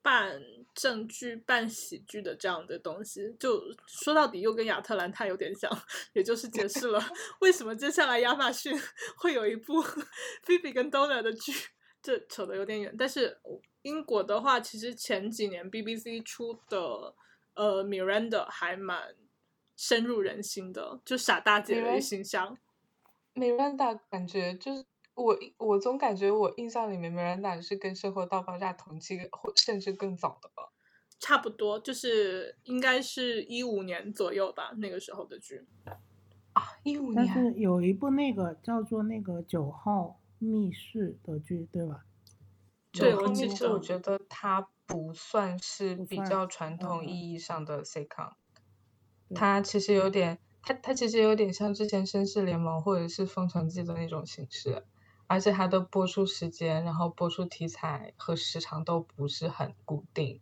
[0.00, 0.42] 半
[0.74, 3.36] 正剧半喜剧的这样的东西。
[3.38, 5.70] 就说到底又跟亚特兰大有点像，
[6.14, 7.00] 也就是解释了
[7.40, 8.76] 为什么接下来亚马逊
[9.18, 11.52] 会有一部 Phoebe 跟 Donna 的剧。
[12.02, 13.40] 这扯得有点远，但是
[13.82, 17.14] 英国的话，其实前几年 BBC 出的
[17.54, 19.14] 呃 Miranda 还蛮
[19.76, 22.56] 深入人心的，就傻大姐的形象。
[23.34, 24.84] Miranda 感觉就是
[25.14, 30.72] 我，我总感觉我印象里面 Miranda 是跟《生活大爆炸》同期或甚至更早的吧。
[31.18, 35.64] 差不多，就是应该是一五年左右吧，那个时候的剧。
[36.52, 37.34] 啊，一五但年。
[37.34, 42.04] 是有一部那个叫做那个九号密室的剧，对吧？
[42.90, 48.32] 对九号我记得密室我觉得它不算是比较传统嗯意义上的 sitcom，
[49.28, 54.84] 对它其实有点，它它其实有点像之前《绅士联盟》或者是《封城记》的那种形式，
[55.26, 60.40] 而且它的播出时间、然后播出题材和时长都不是很固定。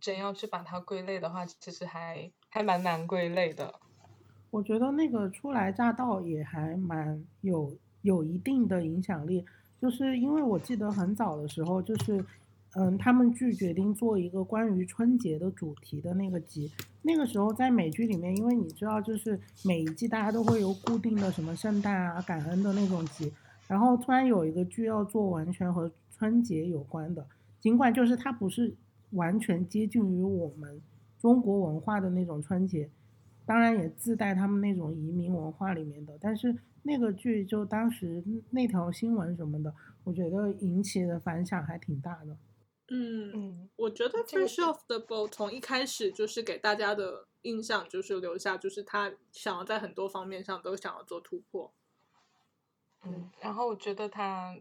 [0.00, 3.80] 真要去把它归类的话，其实还还蛮难归类的。
[4.50, 9.44] 我觉得那个初来乍到也还蛮有有一定的影响力，
[9.80, 12.24] 就是因为我记得很早的时候，就是
[12.74, 16.70] 嗯，他们剧决定做一个关于春节的主题的那个集，
[17.02, 23.32] 那个时候在美剧里面，因为你知道，就是每一季大家都会有固定的什么圣诞啊、感恩的那种集，
[23.66, 27.26] 然后突然有一个剧要做完全和春节有关的，
[27.58, 28.74] 尽管就是它不是
[29.10, 30.80] 完全接近于我们
[31.18, 32.88] 中国文化的那种春节。
[33.46, 39.72] 当然也自带他们那种移民文化里面的，但是那个剧就当时那条新闻什么的，
[40.04, 42.36] 我觉得引起的反响还挺大的。
[42.88, 51.72] 嗯，嗯，我觉得《这个 Fresh Off the Boat》从一开始就是给大家的印象就是留下，就是他想要在很多方面上都想要做突破。
[53.02, 54.58] 嗯，然后我觉得他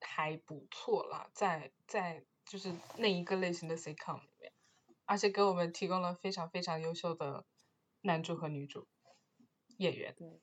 [0.00, 4.52] 还不错啦，在在就是那一个类型的 sitcom 里面，
[5.04, 7.44] 而且给我们提供了非常非常优秀的
[8.02, 8.88] 男主和女主
[9.78, 10.14] 演员。
[10.18, 10.40] 对，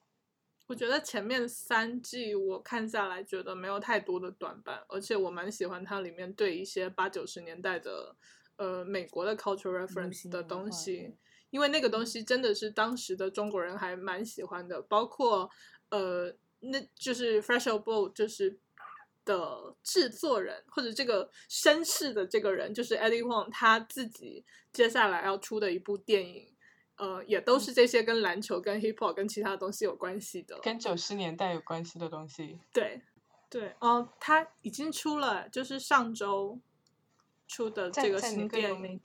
[0.67, 8.15] 我觉得前面三季我看下来，觉得没有太多的短板，而且我蛮喜欢它里面对一些八九十年代的
[8.57, 11.15] 呃美国的 cultural reference 的东西，
[11.49, 15.49] 因为那个东西真的是当时的中国人还蛮喜欢的，包括
[15.89, 18.59] 呃那就是 Fresh Off Boat 就是。
[19.27, 26.55] 的制作人或者这个绅士的这个人，就是 Eddie Huang 他自己接下来要出的一部电影，
[26.97, 30.59] 呃，也都是这些跟篮球、跟 hip hop、跟其他东西有关系的。
[30.61, 33.01] 跟九十年代有关系的东西，对，
[33.49, 36.59] 对，哦，他已经出了，就是上周
[37.47, 38.99] 出的这个新电影，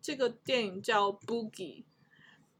[0.00, 1.50] 这个电影叫《Boogie》，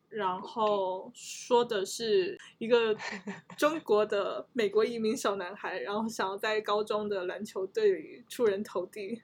[0.08, 2.94] 然后说的是一个
[3.56, 9.22] 中国的美国移民小男孩，然后想要在高中的篮球队里出人头地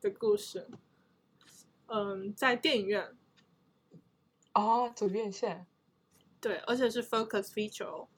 [0.00, 0.68] 的故事。
[1.86, 3.16] 嗯，在电影院，
[4.54, 5.66] 哦，走院线。
[6.40, 8.08] 对，而且是 Focus Feature，哦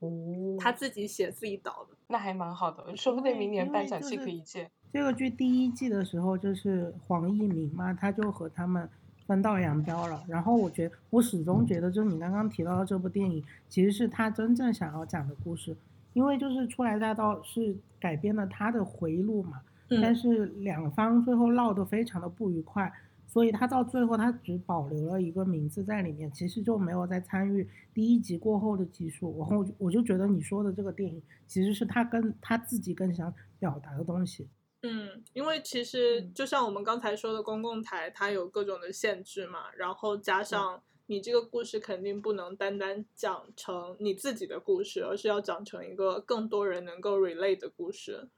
[0.00, 1.96] 哦，他自己写自己导的。
[2.06, 4.70] 那还蛮好的，说不定明年因颁奖期为就是可以见。
[4.92, 8.88] 这个剧第一季的时候就是黄义明嘛，他就和他们
[9.26, 10.22] 分道扬镳了。
[10.28, 15.76] 然后我觉得，我始终觉得，就是你刚刚提到的这部电影，其实是他真正想要讲的故事，
[16.12, 22.92] 因为就是初来乍到是改编了他的回忆录嘛，但嗯是两方最后闹得非常的不愉快，
[23.26, 29.36] 所以他到最后他只保留了一个名字在里面，其实就没有再参与第一集过后的集数。
[29.38, 34.48] 然后我就觉得你说的这个电影其实是他跟他自己更想表达的东西。
[34.82, 48.28] 嗯，因为其实嗯就像我们刚才说的，公共台它有各种的限制嘛，然后加上你这个故事肯定不能单单讲成你自己的故事，而是要讲成一个更多人能够 relate 的故事，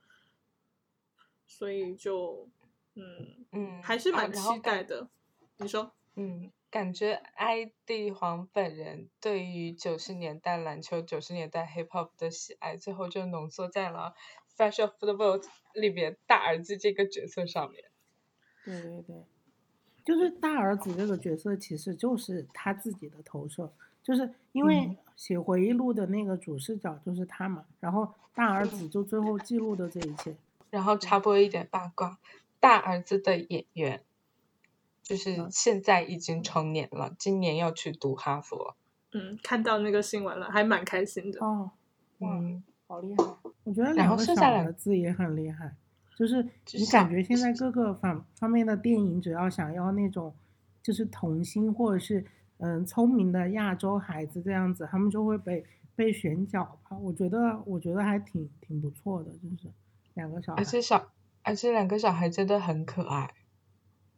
[1.47, 2.49] 所以就
[2.97, 5.09] 嗯嗯，还是啊蛮期待的。
[5.59, 5.93] 你说？
[6.17, 14.15] 嗯，感觉艾蒂黄本人对于九十年代篮球、九十年代 hip hop 的喜爱，最后就浓缩在了
[14.59, 15.41] 《Fashion Football》
[15.75, 17.85] 里面大儿子这个角色上面。
[18.65, 19.25] 对对对，
[20.05, 23.71] 就是大儿子这个角色，其实就是他自己的投射，
[24.03, 30.35] 就是因为嗯写回忆录的那个主视角就是他嘛，然后大儿子就最后记录的这一切。
[30.71, 32.19] 然后插播一点八卦，
[32.67, 34.03] 大儿子的演员
[35.03, 38.75] 就是嗯现在已经成年了，今年要去读哈佛。
[39.12, 41.39] 嗯，看到那个新闻了，还蛮开心的。
[41.39, 41.71] 哦，
[42.19, 43.25] 哇，嗯，好厉害！
[43.62, 45.75] 我觉得两个小后剩下两儿子也很厉害，
[46.17, 46.43] 就是
[46.73, 50.35] 你感觉现在各个方方面的电影，只要想要那种
[50.83, 52.27] 就是童星或者是
[52.59, 55.64] 嗯聪明的亚洲孩子这样子，他们就会被
[55.95, 56.97] 被选角吧。
[56.99, 59.73] 我觉得我觉得还挺挺不错的，就是
[60.14, 61.12] 两个小孩，而且小
[61.47, 63.33] 而且两个小孩真的很可爱。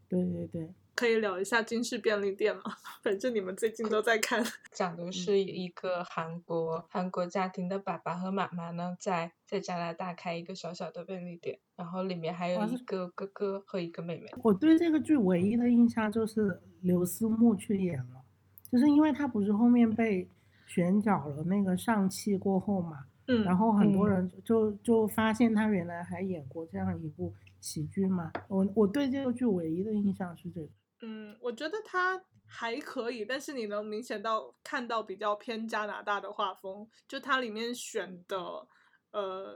[0.09, 0.74] 对对对。
[0.95, 2.62] 可以聊一下军事便利店吗？
[3.05, 4.43] 反正你们最近都在看。
[4.72, 14.29] 讲的是一个韩国韩国家庭的爸爸和妈妈呢，在在加拿大开一个小小的便利店，然后里面还有一个哥哥和一个妹妹。
[14.43, 18.24] 我对这个剧唯一的印象就是刘思慕去演了，
[18.72, 20.29] 就是因为他不是后面被
[20.66, 28.33] 选角了那个上汽过后嘛，嗯，然后很多人就就发现他原来还演过这样一部喜剧嘛。
[28.49, 30.68] 我我对这个剧唯一的印象是这个。
[31.03, 38.37] 嗯，我觉得他还可以，但是你能明显到看到比较偏加拿大的画风，就它里面选的，
[39.12, 39.55] 呃，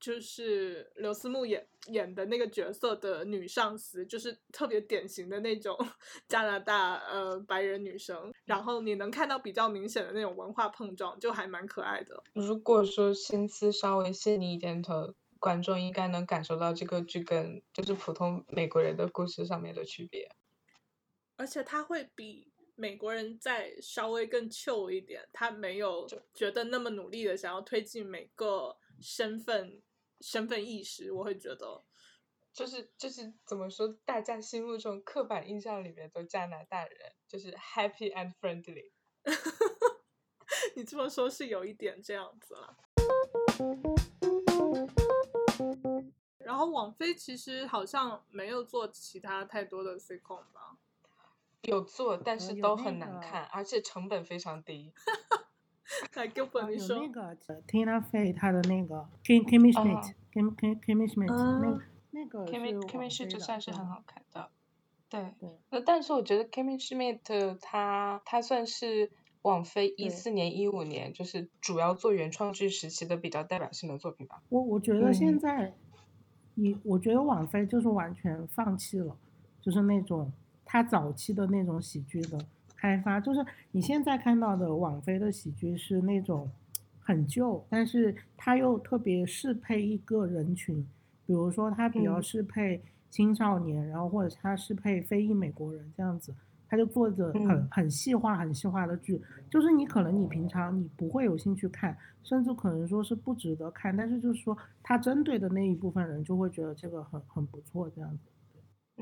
[0.00, 5.76] 就是刘思慕演演的那个角色的女上司，就是特别典型的那种
[6.26, 12.22] 加拿大呃白人女生，然后你能看到比较明显的那种文化碰撞，就还蛮可爱的。
[12.32, 20.30] 如果说心思稍微细腻一点的观众，应该能感受到这个剧跟就是普通美国人的故事上面的区别。
[21.36, 29.80] 而且他会比美国人再稍微更 chill 一点，他没有觉得那么努力的想要推进每个身份
[30.20, 31.12] 身份意识。
[31.12, 31.84] 我会觉得，
[32.52, 38.92] 就是就是怎么说，大家心目中刻板印象里面的加拿大人就是 happy and friendly。
[40.74, 42.76] 你这么说，是有一点这样子了。
[46.38, 50.78] 然后网飞其实好像没有做其他太多的 C 控吧。
[51.62, 54.92] 有做，但是都很难看，而且成本非常低。
[56.14, 56.98] 来给我你说。
[56.98, 57.36] 那个
[57.66, 61.80] Tina Fey 她的那个 Kim Kimmy Schmidt，Kim Kim Kimmy Schmidt 那
[62.10, 64.48] 那个 Kimmy Kimmy Schmidt 算是很好看的。
[65.08, 65.50] 对对。
[65.70, 69.10] 那但是我觉得 Kimmy Schmidt 他他算是
[69.42, 74.42] 网飞一四年一五年就是主要做原创剧时期的比较代表性的作品吧。
[74.48, 75.74] 我我觉得现在，
[76.54, 79.16] 你我觉得网飞就是完全放弃了，
[79.60, 80.32] 就是那种。
[80.72, 82.38] 他早期的那种喜剧的
[82.80, 86.50] 开发，就是你现在看到的网飞的喜剧是那种
[86.98, 90.82] 很旧，但是它又特别适配一个人群，
[91.26, 96.34] 比如说他比较适配青少年，然后或者他适配非裔美国人这样子，
[96.68, 99.20] 他就做着很很细化、很细化的剧，
[99.50, 108.29] 就是你可能你平常你不会有兴趣看，甚至可能说是不值得看，但是就是说他针对的那一部分人就会觉得这个很很不错这样子。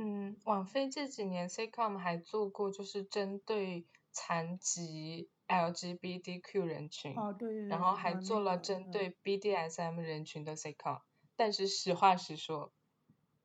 [0.01, 11.01] 嗯，网飞这几年 CCOM 还做过，就是针对残疾 LGBTQ 人群，哦对，然后还做了针对 BDSM 人群的 CCOM，
[11.35, 12.71] 但是实话实说，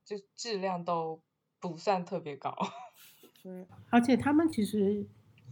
[0.06, 1.24] 就质量都
[1.60, 2.56] 不算特别高。
[3.42, 5.08] 对，而且他们其实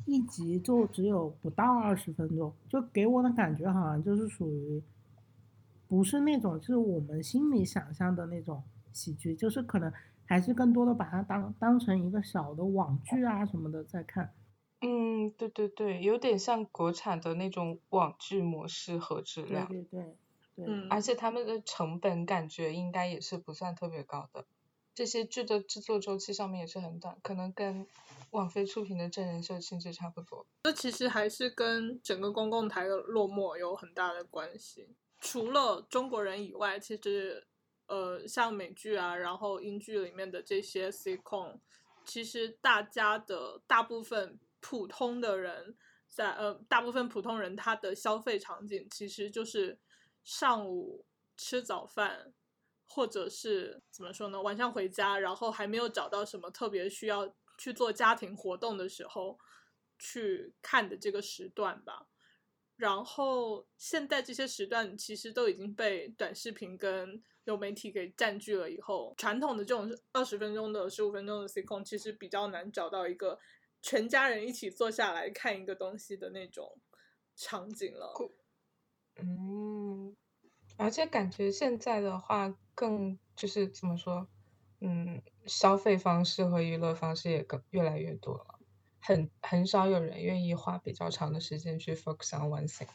[0.06, 4.84] 一集就只有不到二十分钟，就给我的感觉好像就是属于
[5.88, 9.91] 不是那种就是我们心里想象的那种喜剧，就是可能。
[10.32, 14.34] 还是更多的把它当当成一个小的网剧啊什么的在看。
[14.80, 19.68] 嗯，对对对，有点像国产的那种网剧模式和质量。
[19.68, 20.16] 对对
[20.56, 20.66] 对。
[20.66, 20.88] 嗯。
[20.90, 24.46] 而且他们的成本感觉应该也是不算特别高的，
[24.96, 27.86] 这些剧的制作周期上面也是很短，可能跟
[28.30, 30.46] 网飞出品的真人秀性质差不多。
[30.64, 34.88] 这其实还是跟整个公共台的落寞有很大的关系。
[35.20, 37.48] 除了中国人以外，其实。
[37.92, 41.60] 呃，像美剧啊，然后英剧里面的这些 C 控，
[42.06, 45.76] 其实大家的大部分普通的人
[46.08, 49.78] 在呃，大部分普通人他的消费场景其实就是
[50.24, 52.34] 上午吃早饭，
[52.88, 59.38] 或者是怎么说呢，晚上回家，然后还没有找到什么特别需要去做家庭活动的时候
[60.00, 62.08] 去看的这个时段吧。
[62.82, 73.38] 然后现在这些时段其实都已经被短视频跟有媒体给占据了，以后传统的这种二十分钟的、十五分钟的 C 控，其实比较难找到一个
[73.84, 76.80] 全家人一起坐下来看一个东西的那种
[77.36, 78.16] 场景了。
[79.18, 80.16] 嗯，
[80.78, 84.28] 而且感觉现在的话，更就是怎么说，
[84.80, 88.60] 嗯，消费方式和娱乐方式也更越来越多了，
[89.02, 92.88] 很很少有人愿意花比较长的时间去 focus on one thing。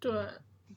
[0.00, 0.12] 对。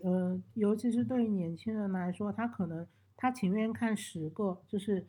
[0.01, 5.05] 呃，尤其是对于年轻人来说，他可能他情愿看十个，就是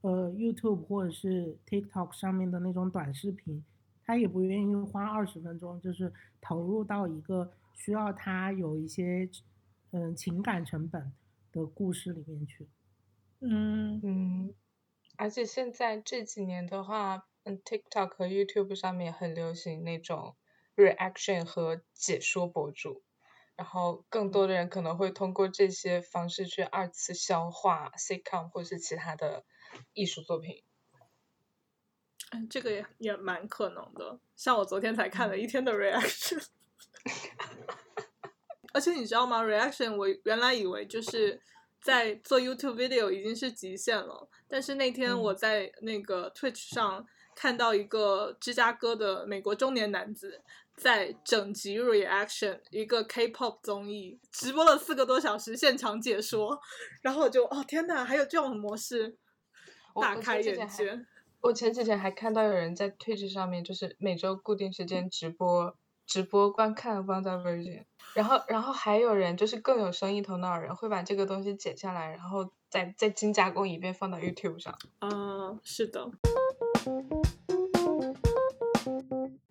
[0.00, 3.62] 呃 YouTube 或者是 TikTok 上面的那种短视频，
[4.04, 9.28] 他也不愿意花二十分钟，就是投入到一个需要他有一些
[9.90, 11.12] 嗯情感成本
[11.50, 12.66] 的故事里面去。
[13.40, 14.54] 嗯嗯，
[15.16, 20.36] 而且现在这几年的话，嗯，TikTok 和 YouTube 上面很流行那种
[20.76, 23.02] reaction 和解说博主，
[23.56, 29.44] 然后更多的人可能会通过这些方式去二次消化 sitcom 或是其他的
[29.92, 30.62] 艺术作品。
[32.30, 34.20] 嗯，这个也也蛮可能的。
[34.36, 36.46] 像我昨天才看了一天的 reaction，
[38.72, 41.42] 而且你知道吗？reaction 我原来以为就是
[41.80, 50.40] 在做 YouTube video 已经是极限了，但是那天我在那个 Twitch 上看到一个芝加哥的美国中年男子
[50.76, 56.58] 在整集 reaction 一个 K-pop 综艺直播了四个多小时现场解说，
[57.02, 59.16] 然后我就哦天呐，还有这种模式，
[60.00, 61.04] 大开眼界。
[61.40, 65.76] 我前几天还看到有人在 Twitch 上面，就是每周固定时间直播
[66.06, 67.80] 直播观看《WandaVision》，
[68.14, 74.78] 然后然后还有人就是更有生意头脑的人会把这个东西剪下来，然后再再精加工一遍放到 YouTube 上。
[75.00, 76.08] 嗯，是的。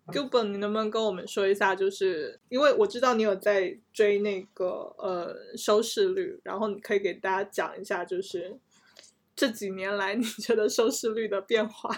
[0.08, 8.58] Gilbert，你能不能跟我们说一下，就是因为我知道你有在追那个呃收视率，然后你可以给大家讲一下，就是。
[9.34, 11.90] 这几年来，你觉得收视率的变化？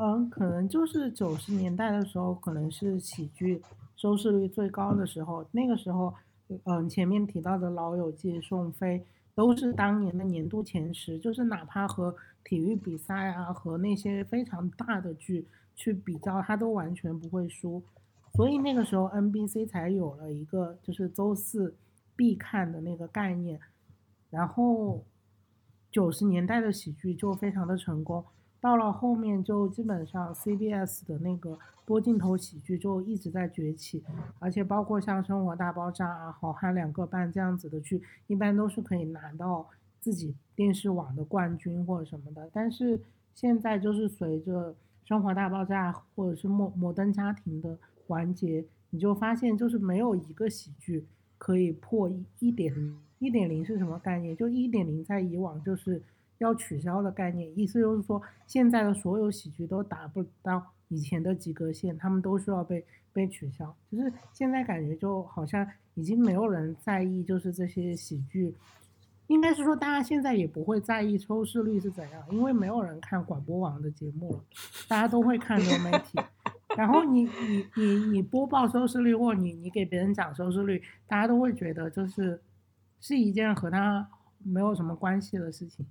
[0.00, 3.62] 嗯， 可能就是九十年代的时候，可能是喜剧
[3.94, 5.46] 收视率最高的时候。
[5.52, 6.14] 那个时候，
[6.64, 8.98] 嗯，前面提到的《老友记》《宋飞》
[9.36, 17.80] 都是当年的年度前十，就是哪怕和体育比赛啊，和那些非常大的剧去比较，他都完全不会输。
[18.34, 21.76] 所以那个时候，NBC 才有了一个就是周四
[22.16, 23.60] 必看的那个概念，
[24.30, 25.04] 然后。
[25.88, 28.22] 九十年代的喜剧就非常的成功，
[28.60, 34.02] 到了后面就基本上 CBS 的那个多镜头喜剧就一直在崛起，
[34.38, 39.68] 而且包括像《生活大爆炸》啊、《好汉两个半》这样子的剧，一般都是可以拿到
[40.00, 42.50] 自己电视网的冠军或者什么的。
[42.52, 43.00] 但是
[43.34, 44.72] 现在就是随着
[45.04, 47.78] 《生活大爆炸》或者是摩摩登家庭的
[48.08, 51.06] 完结，你就发现就是没有一个喜剧
[51.38, 52.74] 可以破一一点。
[53.18, 54.36] 一点零是什么概念？
[54.36, 56.02] 就一点零在以往就是
[56.38, 63.74] 要取消的概念，意思就是说现在的所有喜剧都达不到以前的及格线，他们都需要被被取消。
[63.90, 68.54] 就是现在感觉就好像已经没有人在意，就是这些喜剧，
[69.26, 74.40] 应该是说大家现在也不会在意收视率是怎样，因为没有人看广播网的节目了，
[74.88, 76.18] 大家都会看流媒体。
[76.76, 82.40] 然后你你你你播报收视率，或你你给别人讲收视率，大家都会觉得就是。
[82.98, 84.08] 是一件和他
[84.42, 85.86] 没有什么关系的事情，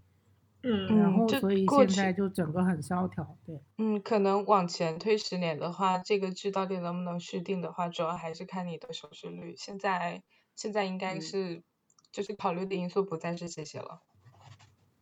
[0.67, 9.53] 嗯，然后所以现在就整个很萧条，对，嗯，可能往前推十年的话，这个剧到底能不能续订的话，主要还是看你的收视率。
[9.55, 10.23] 现在
[10.55, 11.61] 现在应该是
[12.11, 14.01] 就是考虑的因素不再是这些了，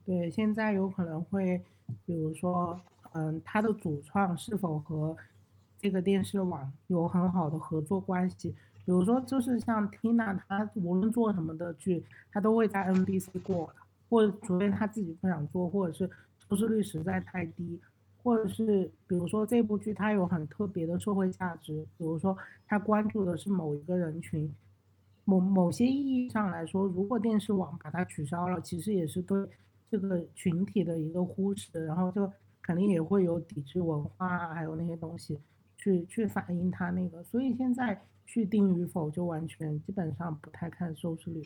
[0.05, 1.63] 对，现在有可能会，
[2.05, 2.81] 比如说，
[3.13, 5.15] 嗯，它的主创是否和
[5.79, 8.53] 这个电视网有很好的合作关系。
[8.85, 12.03] 比如说，就是像 Tina，她无论做什么的剧，
[12.33, 13.75] 她都会在 NBC 过的，
[14.13, 16.07] 或者除非他自己不想做，或者是
[16.47, 17.81] 收视率实在太低，
[18.21, 22.37] 或者是比如说这部剧它有很特别的社会价值，比如说
[22.67, 24.53] 它关注的是某一个人群，
[25.25, 29.49] 某某些意义上来说，如果电视网把它取消了，其实也是对
[29.89, 35.39] 这个群体的一个忽视，然后就肯定也会有抵制文化啊，还有那些东西
[35.75, 37.99] 去去反映它那个，所以现在。
[38.25, 41.43] 去定与否就完全基本上不太看收视率，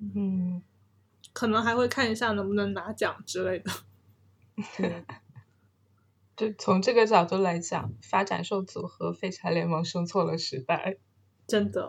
[0.00, 0.60] 嗯，
[1.32, 3.70] 可能还会看一下能不能拿奖之类的。
[4.76, 5.04] 对，
[6.36, 10.98] 就从这个角度来讲，发展受阻和废柴联盟生错了时代，
[11.46, 11.88] 真的，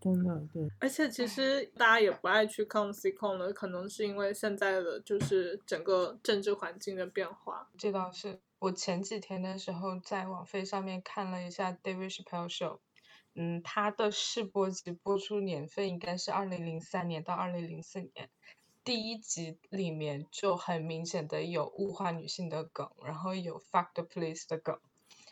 [0.00, 0.68] 真的对。
[0.80, 7.68] 而且其实大家也不爱去看 C 控了，可能是因为现在的就是整个政治环境的变化。
[7.76, 8.40] 这倒是。
[8.60, 12.80] 我前几天的时候在网飞上面看了一下 David Chappelle Show，
[13.40, 18.28] 嗯，它的试播集播出年份应该是二零零三年到二零零四年，
[18.82, 24.80] 第一集里面就很明显的有物化女性的梗，然后有 fuck the police 的梗，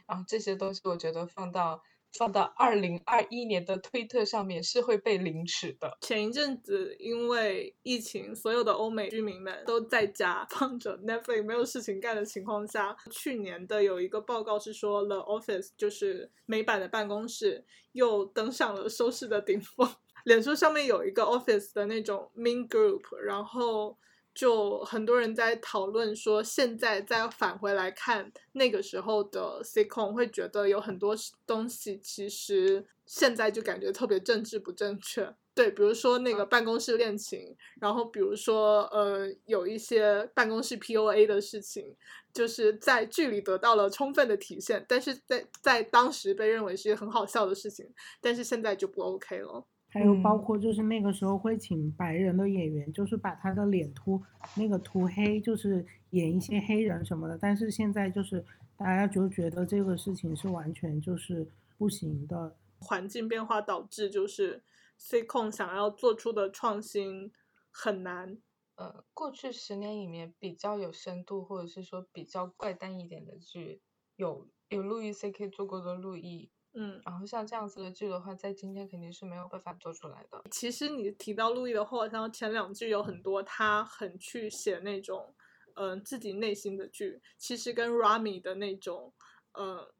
[0.06, 1.82] 然后这些东西我觉得放到。
[2.12, 5.98] 放到二零二一年的推特上面是会被凌迟的。
[6.00, 19.88] 前一阵子因为疫情，所有的欧美居民们都在家放着 Netflix 没有事情干的情况下，去年的有一个报告是说，The Office 就是美版的办公室又登上了收视的顶峰。
[20.24, 23.98] 脸书上面有一个 Office 的那种 Main Group，然后。
[24.36, 31.16] 就很多人在讨论说，现在再返回来看那个时候的 C 控，会觉得有很多
[31.46, 35.34] 东西其实现在就感觉特别政治不正确。
[35.54, 41.96] 对，比如说那个办公室恋情，然后比如说呃有一些办公室 PUA 的事情，
[42.34, 49.64] 就是在剧里得到了充分的体现，但是在在当时被认为是一个很好笑的事情，但是现在就不 OK 了。
[49.96, 54.22] 还有包嗯括就是那个时候会请白人的演员，就是把他的脸涂
[54.54, 57.38] 那个涂黑，就是演一些黑人什么的。
[57.38, 58.44] 但是现在就是
[58.76, 62.54] 大家就觉得这个事情是完全就是不行的。
[62.78, 64.62] 环境变化导致就是
[64.98, 67.32] C 控想要做出的创新
[67.70, 68.36] 很难。
[68.74, 73.80] 呃，过去十年里面比较有深度，或者是说比较怪诞一点的剧，
[74.16, 80.44] 有有路易 C K 做过的《路易》，嗯，然后像这样子的剧的话，在今天肯定是没有办法做出来的。
[80.50, 85.34] 其实你提到路易的话，好像前两句有很多他很去写那种
[85.74, 89.14] 嗯、呃自己内心的剧，其实跟 Rami 的那种
[89.52, 89.90] 呃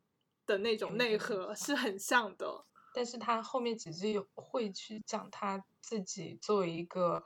[0.44, 2.66] 的那种内核是很像的。
[2.92, 7.24] 但是他后面几句有会去讲他自己作为一个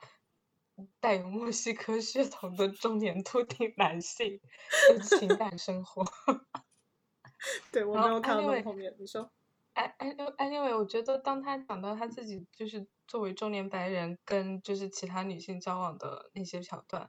[1.01, 4.41] 带有墨西哥血统的中年秃顶男性
[4.89, 6.05] 的情感生活。
[7.73, 9.29] 对我没有看到后面，你说。
[9.75, 17.09] 哎哎，anyway，我觉得当他讲到他自己就是作为中年白人跟就是其他女性交往的那些桥段，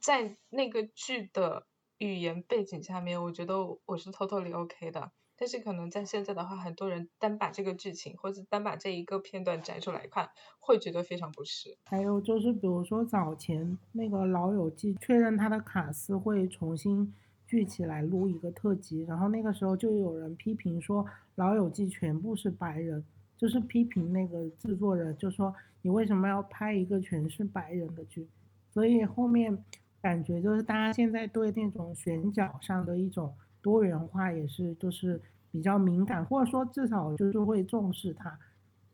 [0.00, 1.66] 在那个剧的
[1.98, 5.12] 语言背景下面，我觉得我是 totally OK 的。
[5.36, 10.28] 但是可能在现在的话，很多人单把这个剧情或者单把这一个片段摘出来看，
[10.58, 11.78] 会觉得非常不适。
[11.84, 17.14] 还有就是，比如说早前那个《老友记》确认他的卡司会重新
[17.50, 23.04] 聚起来录一个特辑，然后那个时候就有人批评说《老友记》全部是白人，
[23.36, 28.28] 就是批评那个制作人，就说你为什么要拍一个全是白人的剧？
[28.70, 29.64] 所以后面
[30.00, 35.20] 感觉就是大家现在对那种选角上的一种多元化也是就是
[35.50, 38.38] 比较敏感，或者说至少就是会重视它。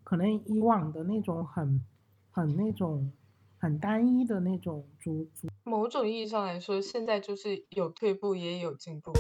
[0.03, 1.79] 可能以往的那种很
[2.31, 3.13] 很那种
[3.59, 9.13] 很单一的那种主主某种意义上来说，现在就是有退步也有进步。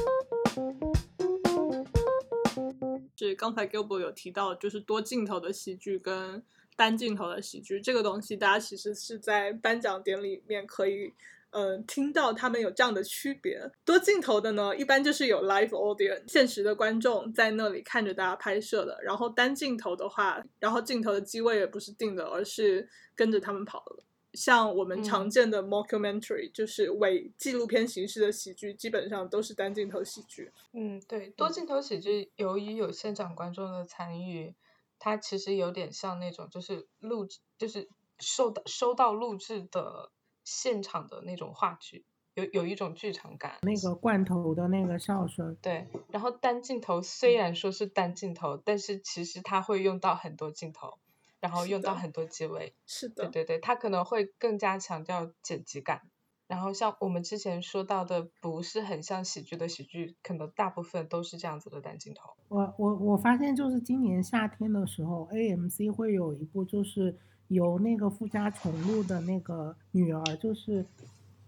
[3.16, 6.42] 是刚才 Gilbert 有提到，就是多镜头的喜剧跟
[6.76, 11.14] 单镜头的喜剧这个东西，大家其实是在颁奖典礼里面可以。
[11.50, 13.58] 嗯，听到他们有这样的区别。
[13.82, 18.98] 多镜头的呢，一般就是有 live audience，现实的观众在那里看着大家拍摄的。
[19.02, 24.02] 然后单镜头的话，然后镜头的机位也不是定的，而是跟着他们跑的。
[24.36, 30.52] 像我们常嗯见的 mockumentary，、就是伪纪录片形式的喜剧，基本上都是单镜头喜剧。
[30.72, 34.54] 嗯，对，多嗯镜头喜剧由于有现场观众的参与，
[34.98, 40.10] 它其实有点像那种就是录制，就是收到收到录制的
[40.44, 43.58] 现场的那种话剧，有有一种剧场感。
[43.62, 50.98] 那个罐头的那个笑声，对，然后单镜头虽然说是单镜头，但是其实它会用到很多镜头，
[51.46, 52.74] 然后用到很多机位。
[52.86, 56.02] 是的，对对对，它可能会更加强调剪辑感。
[56.48, 62.30] 然后像我们之前说到的，不是很像喜剧的喜剧，可能大部分都是这样子的单镜头。
[62.48, 67.16] 我我我发现就是今年夏天的时候，AMC 会有一部就是
[67.46, 70.84] 由那个富家重录的那个女儿，就是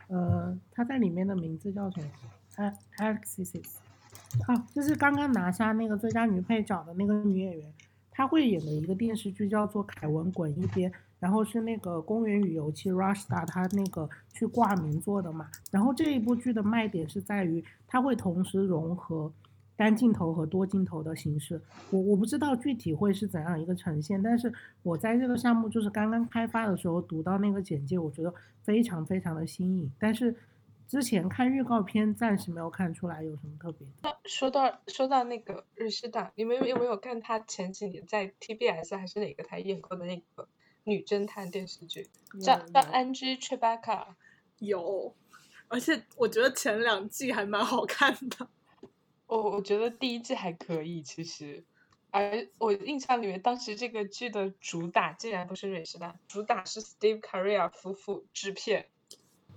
[0.07, 2.09] 呃她在里面的名字叫什么
[2.99, 3.77] Alexis，
[4.47, 7.73] 啊，就是刚刚拿下那个最佳女配角的那个女演员，
[8.19, 10.91] 他会演的一个电视剧叫做《凯文滚一边》，
[11.21, 15.47] 然后是那个《公园与油漆》Rushda 他那个去挂名做的嘛。
[15.71, 19.33] 然后这一部剧的卖点是在于它会同时融合
[19.77, 21.61] 单镜头和多镜头的形式。
[21.91, 24.53] 我我不知道具体会是怎样一个呈现，但是
[24.83, 29.89] 我在这个项目就是刚刚开发的时候读到那个简介，我觉得非常非常的新颖。
[29.97, 30.35] 但是
[30.89, 33.87] 之前看预告片暂时没有看出来有什么特别。
[34.25, 40.49] 说到说到那个日式档，你们有没有看他前几年在 TBS 还是哪个台演过的那个
[40.85, 42.09] 女侦探电视剧，
[42.41, 44.07] 叫有叫有 Angie Tribeca？
[44.61, 45.15] 有，
[45.69, 48.49] 而且我觉得前两季还蛮好看的。
[49.27, 51.63] 我我觉得第一季还可以，其实，
[52.11, 58.87] 而我印象里面当时这个剧的主打竟然不是瑞士档，主打是 Steve Carell 夫妇制片。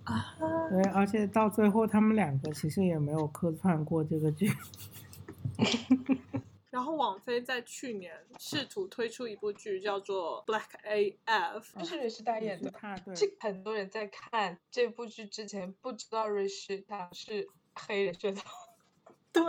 [0.06, 0.36] 啊，
[0.70, 4.52] 对，而且到最后他们两个其实也没有客串过这个剧。
[6.72, 12.72] 然后网飞在去年试图推出一部剧，叫做《Black AF 就》，是瑞士大演的。
[12.72, 18.44] 他对，这很多人在看这部剧之前不知道瑞士他是黑人血统。
[19.34, 19.44] 对，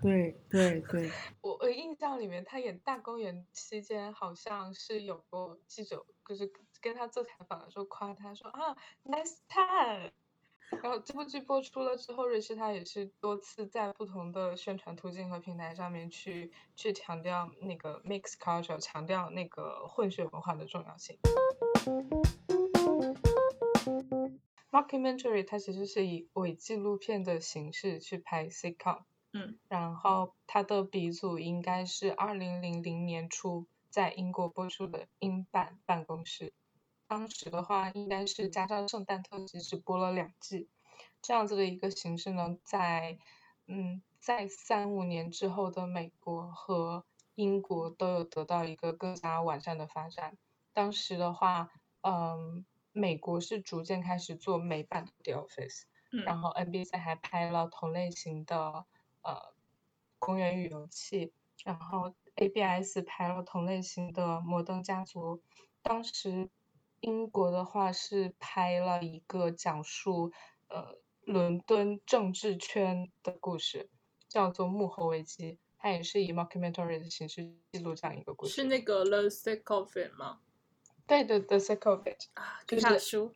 [0.00, 1.10] 对对对，
[1.42, 6.50] 我我印象里面，他演大公园期间，好像是有过记者，就是
[6.82, 10.10] 跟他做采访的时候夸他说啊，nice time。
[10.82, 21.18] 然后这部剧播出了之后，瑞士他也是多次在不同的宣传途径和平台上面去去强调那个 mix culture，强调那个混血文化的重要性。
[24.70, 29.02] Mockumentary 它其实是以伪纪录片的形式去拍 sitcom，
[29.34, 36.46] 嗯，然后它的鼻祖应该是二零零零年初在英国播出的英版《办公室》。
[37.12, 40.70] 当时的话，应该是加上圣诞特辑，只播了两季，
[41.20, 43.18] 这样子的一个形式呢，在
[43.66, 47.04] 嗯，在三五年之后的美国和
[47.34, 50.38] 英国都有得到一个更加完善的发展。
[50.72, 55.82] 当时的话，嗯，美国是逐渐开始做美版的《The Office》，
[56.24, 58.86] 然后 NBC 还拍了同类型的
[59.20, 59.34] 呃
[60.18, 61.26] 《公园与游戏》，
[61.62, 65.36] 然后 ABS 拍了同类型的《摩登家族》，
[65.82, 66.48] 当时。
[67.02, 70.32] 英国的话是拍了一个讲述
[70.68, 73.90] 呃伦敦政治圈的故事，
[74.28, 78.54] 叫做《幕后危机》，它也是以 mockumentary 的形式记录这样一个故事。
[78.54, 80.38] 是那个 The Sick of It 吗？
[81.04, 83.32] 对的，The Sick of It 啊，皮卡丘，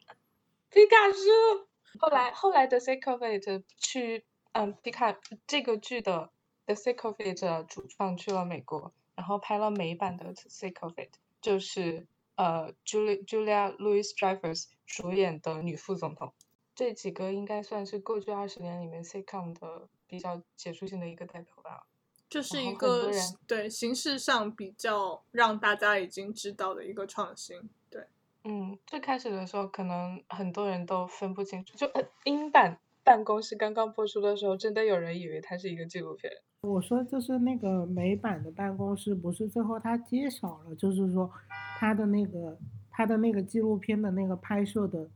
[0.71, 1.67] 皮卡丘。
[1.99, 6.31] 后来后来 The Sick of It 去嗯皮卡这个剧的
[6.67, 11.11] The Sick of It 主创去了美国，然后拍了美版的 The Sick of It，
[11.41, 12.07] 就是。
[12.37, 16.33] 呃，Julia Julia Louis Dreyfus 主演的女副总统，
[16.75, 21.87] 这几个应该算是过去二十年里面 sitcom 的比较杰出性的一个代表吧。
[22.29, 23.11] 就是一个
[23.47, 27.71] 对形式上比较让大家已经知道的一个创新。
[27.89, 28.05] 对，
[28.43, 31.89] 嗯，最开始的时候可能很多人都分不清楚，就
[32.25, 36.33] 英版办公室刚刚播出的时候，真的有人以为它是一个纪录片。
[36.63, 41.31] 我说就是那个美版的办公室，不是最后他揭晓了，就是说
[41.79, 42.59] 他的那个
[42.91, 45.09] 他的那个纪录片的那个拍摄的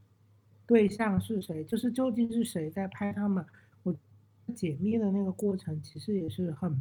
[0.66, 3.45] 对象是谁，就是究竟是谁在拍他们？
[3.82, 3.93] 我
[4.55, 6.80] 解密的那个过程其实也是很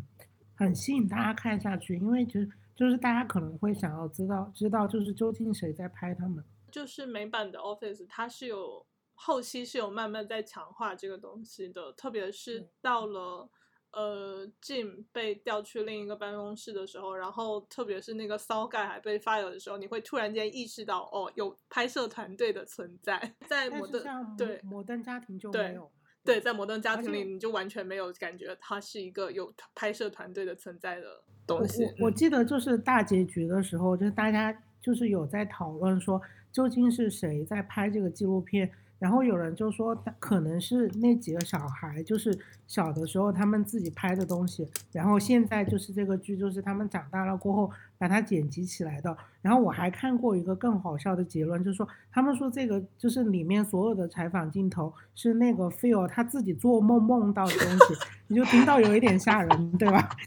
[0.55, 6.43] 很吸引大家看下去，因为其实就是大家可能会想要知道知道就是究竟谁在拍他们。
[6.70, 8.86] 就是美版的 Office，它是有
[9.16, 13.49] 后期是有慢慢在强化这个东西的，特别是到了。
[13.91, 23.19] 呃，Jim 被调去另一个办公室的时候，然后特别是那个骚盖还被 fire 的时候，你会突然间意识到，哦，有拍摄团队的存在。
[23.49, 25.91] 在摩登对摩登家庭就没有，
[26.23, 31.83] 对，在摩登家庭里你就完全没有感觉它是一个有拍摄团队的存在的东西。
[31.83, 36.21] 我我记得就是大结局的时候，就是大家就是有在讨论说，
[36.51, 38.71] 究竟是谁在拍这个纪录片。
[38.99, 42.37] 然后有人就说，可能是那几个小孩，就是
[42.67, 49.17] 小的时候他们自己拍的东西，然后现在就是这个剧，就是他们长大了过后把它剪辑起来的。
[49.41, 57.93] 然后我还看过一个更好笑的结论，就是说他们说这个就是里面所有的采访镜头是那个 Phil 他自己做梦梦到的东西，
[58.27, 60.09] 你就听到有一点吓人，对吧？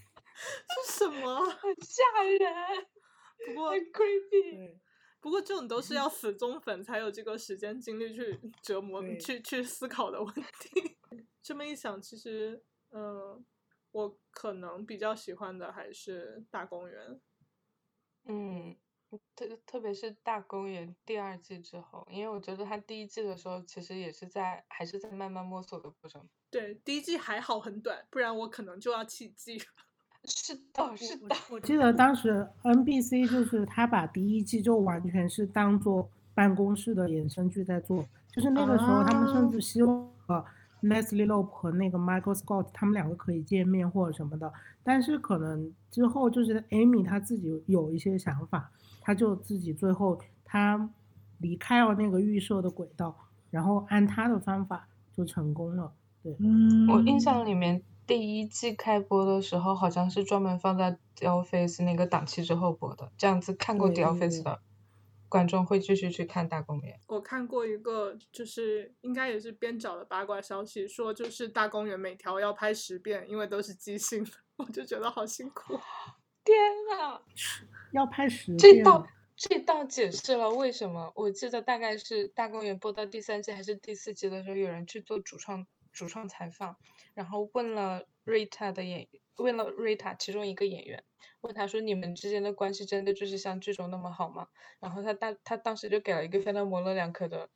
[0.86, 1.44] 是什么？
[1.44, 2.02] 很吓
[2.40, 2.86] 人，
[3.46, 4.78] 不过 creepy。
[5.22, 10.98] 不过这种都是要 死忠粉才有这个时间精力去 折磨、去去思考的问题。
[11.40, 13.44] 这么一想，其实，嗯，
[13.92, 17.20] 我可能比较喜欢的还是大公园。
[18.24, 18.76] 嗯，
[19.36, 26.28] 特特别是大公园第二季之后，因为我觉得他第一季的时候其实也是在还是在慢慢摸索的过程。
[26.50, 29.64] 对，第一季还好很短，不然我可能就要弃剧了。
[30.24, 31.34] 是的，是的。
[31.50, 40.44] 我记得当时 NBC 就是他把第一季就完全是当做办公室的衍生剧在做，就是那个时候他们甚至希望呃
[40.82, 44.52] Leslie Lope 和那个 Michael Scott 他们两个可以见面或者什么的，
[44.84, 48.70] 但是可能之后就是 Amy 她自己有一些想法，
[49.00, 50.88] 她就自己最后他
[51.38, 53.14] 离开了那个预设的轨道，
[53.50, 55.92] 然后按他的方法就成功了。
[56.22, 57.82] 对，嗯，我印象里面。
[58.06, 64.60] 第一季开播的时候，好像是专门放在《The Office》那个档期之后播的，这样子看过《The Office》的
[65.28, 66.94] 观众会继续去看《大公园》。
[67.06, 75.78] 我看过一个，就是应该也是编找的八卦消息，说就是《大公园》每条要拍十遍，因为都是即兴的，我就觉得好辛苦。
[76.44, 76.56] 天
[76.98, 77.22] 啊，
[77.94, 81.12] 要拍十遍，这倒这倒解释了为什么。
[81.14, 85.66] 我记得大概是《大公园》播到第三季还是第四季的时候，有人去做主创。
[85.92, 86.76] 主创采访，
[87.14, 91.04] 然后问了 Rita 的演，问了 Rita 其中一个演员，
[91.42, 94.48] 问他说：“你们之间的关系真的就是像剧中那么好吗？”
[94.80, 97.50] 然后他当他当时就给了一个非常模棱两可的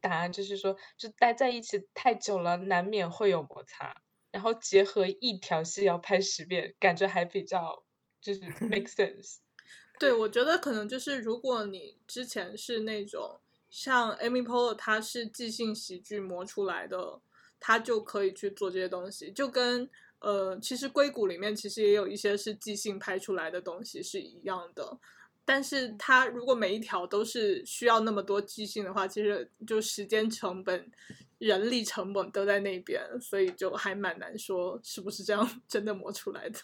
[0.00, 4.02] 答案，就是说，就待在一起太久了，难免会有摩擦。
[4.30, 7.84] 然后结合一条戏要拍十遍，感觉还比较
[8.20, 9.36] 就是 make sense。
[10.00, 13.40] 对，我觉得可能就是如果你之前是那种。
[13.72, 17.20] 像 Amy Poehler，他是即兴喜剧磨出来的，
[17.60, 19.88] 他就可以去做这些东西，就跟
[20.18, 24.98] 呃，其实硅谷里面其实也有一些是即兴拍出来的东西是一样的。
[25.44, 30.90] 但是它如果每一条都是需要那么多即兴的话，其实就时间成本、
[31.38, 36.60] 人力成本都在那边，所以就还蛮难说是不是这样真的磨出来的。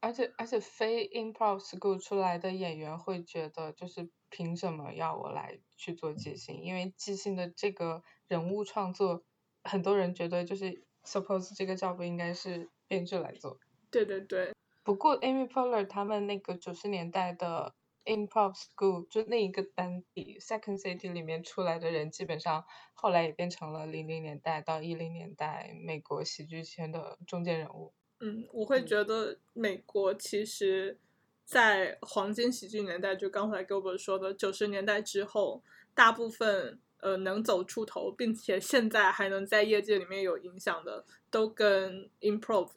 [0.00, 6.62] 而且而且非 improv school 出来的演员会觉得，就是凭什么要我来去做即兴？
[6.62, 9.24] 因为即兴的这个人物创作，
[9.68, 13.60] 很多人觉得就是 suppose 这个 job 应该是编剧来做。
[13.90, 14.52] 对对对。
[14.82, 17.74] 不过 Amy Poehler 他们那个九十年代的。
[18.04, 22.64] Improv School 就那一个班底，Second City 里面出来的人，基本上
[22.94, 27.92] 后来也变成了零零年代到一零年代美国喜剧圈的中间人物。
[28.20, 30.98] 嗯，我会觉得美国其实，
[31.44, 35.62] 在黄金喜剧年代，就刚才 Gilbert 说的九十年代之后，
[35.94, 42.70] 大部分呃能走出头，并且现在还能在业界里面有影响的，都跟 Improv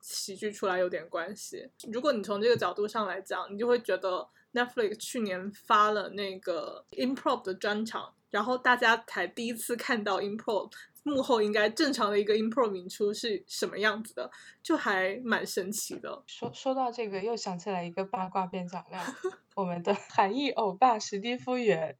[0.00, 1.68] 喜剧出来有点关系。
[1.92, 4.28] 如果你从这个角度上来讲，你就会觉得。
[4.50, 14.30] Netflix 去年发了那个 Improv 的专场，然后大家才第一次看到 Improv 幕后应该正常的一个 Improv 演出是什么样子的，
[14.62, 16.22] 就还蛮神奇的。
[16.26, 18.98] 说说到这个，又想起来一个八卦边角料，
[19.54, 21.98] 我们的韩裔欧巴史蒂夫元，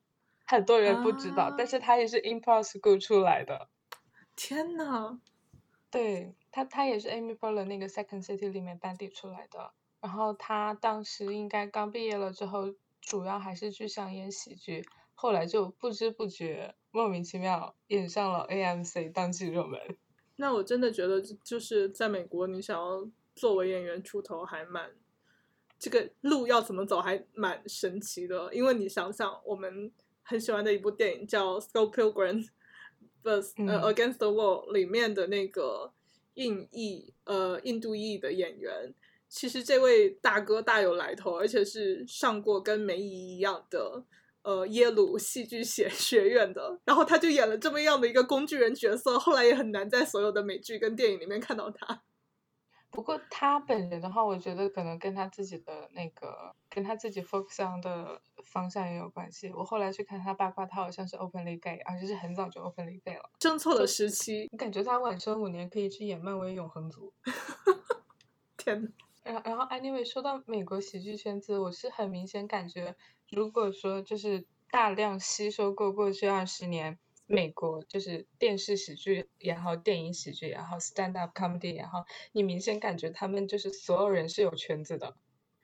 [0.49, 3.69] 很多人不知道，但是他也是 Improv School 出来的。
[4.35, 5.21] 天呐，
[5.91, 9.73] 对他，他也是 Amy Poehler 那个 Second City 里面班底出来的。
[10.01, 14.85] 然后他当时应该刚毕业了之后，主要还是去想演喜剧，
[15.15, 19.79] 后来就不知不觉莫名其妙演上了 AMC 当季热门。
[20.37, 24.93] 那我真的觉得，就是在美国，你想要作为演员出头，还蛮
[25.79, 28.55] 这个路要怎么走，还蛮神奇的。
[28.55, 29.93] 因为你想想，我们
[30.29, 32.47] 很喜欢的一部电影叫《Scott Pilgrim
[33.25, 33.67] vs.
[33.67, 35.91] 呃 Against the Wall》里面的那个
[36.35, 38.95] 印裔呃印度裔的演员。
[39.31, 44.05] 其实这位大哥大有来头，而且是上过跟梅姨一样的
[44.43, 52.03] 呃耶鲁戏剧学学院的，然后他就演了这么样的一个工具人角色，后来也很难在所有的美剧跟电影里面看到他。
[52.91, 59.53] 不过他本人的话，我觉得可能跟他自己的那个跟他自己 focus on 的方向也有关系。
[59.53, 63.31] 我后来去看他八卦，他好像是 openly gay，而且是很早就 openly gay 了。
[63.39, 67.13] 正错的时期，你感觉他晚生五年可以去演漫威永恒族。
[68.57, 68.93] 天。
[69.23, 72.97] 然然后，anyway，说到美国喜剧圈子，我是很明显感觉，
[73.29, 76.99] 如果说就是大量吸收过过去二十年
[77.29, 85.15] 美国就是电视喜剧然后，电影喜剧然后，stand up comedy 然后，你明显感觉他们就是所有人是有圈子的，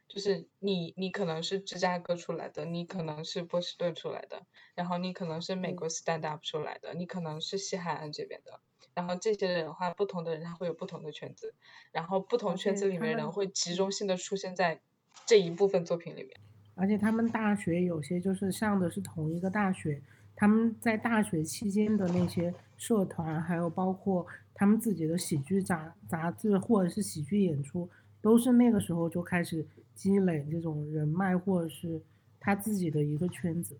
[0.06, 4.44] 就是你你可能是芝加哥出来的，你可能是波士顿出来的，
[4.74, 8.60] 然后你可能是美国 stand up 出来的，你可能是西海岸这边的。
[8.92, 11.54] 然后这些人的话，不同的人他会有不同的圈子，
[11.90, 14.80] 然后不同圈子里面人会集中性的出现在
[15.26, 16.38] 这一部分作品里面。
[16.76, 20.02] 而且他们大学有些就是上的是同一个大学，
[20.36, 27.88] 他们在大学期间的那些社团，还有包括他们自己的喜剧杂杂志或者是喜剧演出，
[28.20, 32.02] 都是那个时候就开始积累这种人脉，或者是
[32.40, 33.78] 他自己的一个圈子。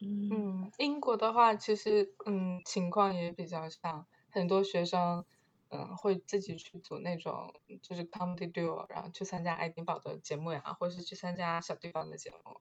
[0.00, 4.06] 嗯，英国的话，其实嗯情况也比较像。
[4.28, 5.24] 很多学生，
[5.70, 12.60] 嗯，会自己去组那种就是 comedy duo，然后去参加爱丁堡的节目呀，或者是去参加小地方的节目。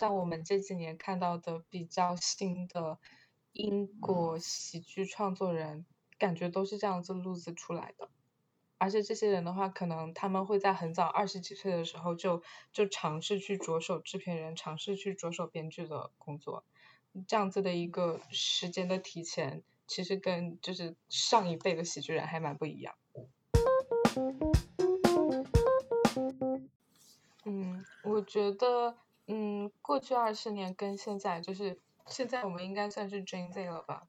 [0.00, 2.98] 像我们这几年看到的比较新的
[3.52, 5.84] 英国喜剧创作人，
[6.16, 8.08] 感觉都是这样子路子出来的。
[8.78, 12.42] 而且这些人的话，可能他们会在很早二十几岁的时候就
[12.72, 16.64] 就尝试去着手制片人，尝试去着手编剧的工作，
[17.28, 19.62] 这样子的一个时间的提前。
[19.86, 22.94] 其实跟就是上一辈的喜剧人还蛮不一样。
[27.44, 28.96] 嗯，我觉得，
[29.32, 34.08] 嗯，过去二十年跟现在，就是现在我们应该算是 Gen Z 了吧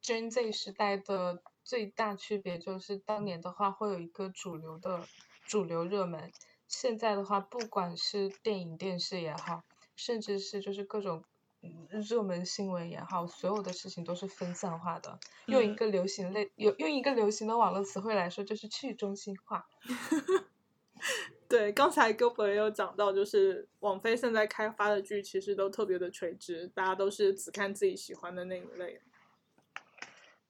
[0.00, 5.06] ？Gen Z 时代的最大区别就是，当年的话会有一个主流的
[5.44, 6.30] 主流热门，
[6.68, 9.64] 现在的话，不管是电影、电视也好，
[9.96, 11.24] 甚至是就是各种。
[11.88, 15.20] 热门新闻也好，所有的事情都是分散化的。
[15.46, 19.68] 用一个流行类，有用一个流行的网络词汇来说，就是去中心化。
[21.52, 29.02] 对，刚才 Gilbert 也有讲到，就是网飞现在开发的剧其实都特别的垂直，大家都是只看自己喜欢的那一类。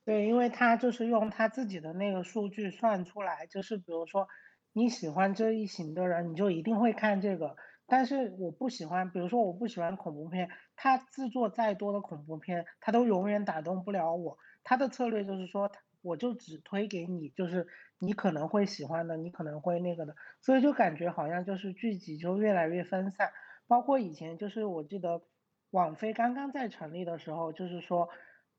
[0.04, 4.28] 对，因为他就是用他自己的那个数据算出来，就是比如说
[4.72, 7.56] 你喜欢这一型的人，你就一定会看这个。
[7.88, 10.50] 但是我不喜欢，比如说我不喜欢恐怖片。
[10.76, 14.38] 他制作再多的恐怖片，他都永远打动不了我。
[14.62, 15.68] 他的策略就是说，
[16.00, 17.66] 我就只推给你，就是
[18.04, 23.32] 你可能会喜欢的，你可能会那个的，所以就感觉好像就是剧集就越来越分散。
[23.68, 25.22] 包括以前就是我记得，
[25.70, 28.08] 网飞刚刚在成立的时候，就是说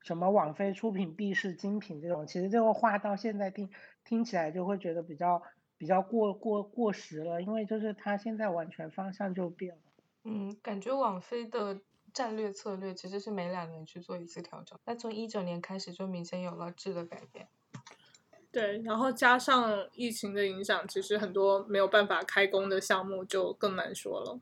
[0.02, 3.70] 什么网飞出品必是精品这种，其实这个话到现在听
[4.06, 5.44] 听起来就会觉得比较
[5.78, 9.82] 比较过过过时了，因为就是它现在完全方向就变了。
[10.24, 11.82] 嗯，感觉网飞的
[12.14, 17.50] 战略策略其实是每两年去做一次调整，那从一九年开始就明显有了质的改变。
[18.54, 24.40] 对，然后加上疫情的影响，其实很多没有办法开工的项目就更难说了。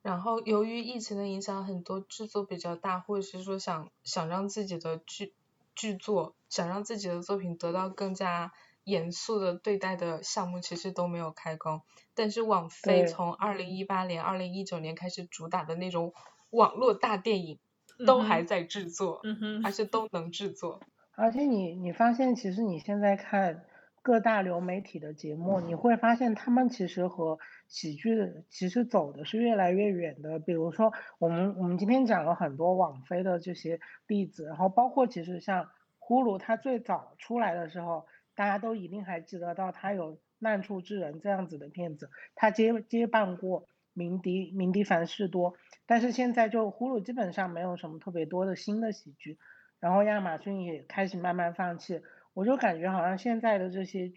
[0.00, 5.34] 然后由于疫情的影响，很多制作比较大，或者是说想想让自己的剧
[5.74, 8.52] 剧作，想让自己的作品得到更加
[8.84, 11.82] 严肃的对待的项目，其实都没有开工。
[12.14, 16.14] 但是网飞从二零一八年、二零一九年开始主打的那种
[16.48, 17.58] 网络大电影，
[18.06, 20.80] 都还在制作，嗯哼，而且都能制作。
[21.20, 23.66] 而且你你发现，其实你现在看
[24.00, 30.38] 各大流媒体的节目，你会发现他们其实和喜剧其实走的是越来越远的。
[30.38, 35.68] 比如说，我们我们今天讲了很多网飞的这些例子，然后包括其实像
[35.98, 45.52] 呼噜，它最早出来的时候，大家都一定还记得到它有《难处之人》这样子的片子，它接接办过鸣笛鸣笛凡事多，
[45.84, 49.38] 但是现在就呼噜基本上没有什么特别多的新的喜剧。
[49.80, 52.00] 然后亚马逊也开始慢慢放弃，
[52.34, 54.12] 我就感觉好像现在的这些，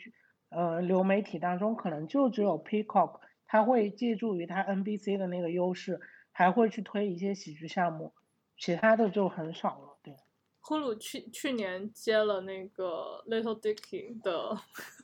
[0.49, 5.99] 呃，流媒体当中可能就只有 Peacock，他会借助于他 NBC 的那个优势，
[6.31, 8.13] 还会去推一些喜剧项目，
[8.57, 9.97] 其他的就很少了。
[10.03, 10.13] 对，
[10.59, 14.57] 呼噜去去年接了那个 Little Dicky 的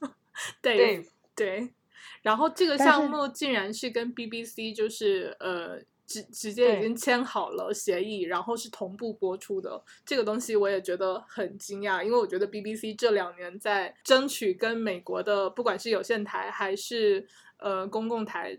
[0.61, 1.73] Dave，对，
[2.21, 5.81] 然后这个项目竟然是跟 BBC 就是呃。
[6.09, 9.79] 直直接已经签好了协议，然后是同步播出的。
[10.03, 17.23] 这个东西我也觉得很惊讶，因为我觉得 BBC 这两年在争取跟美国的不管是有线台还是
[17.59, 18.57] 呃公共台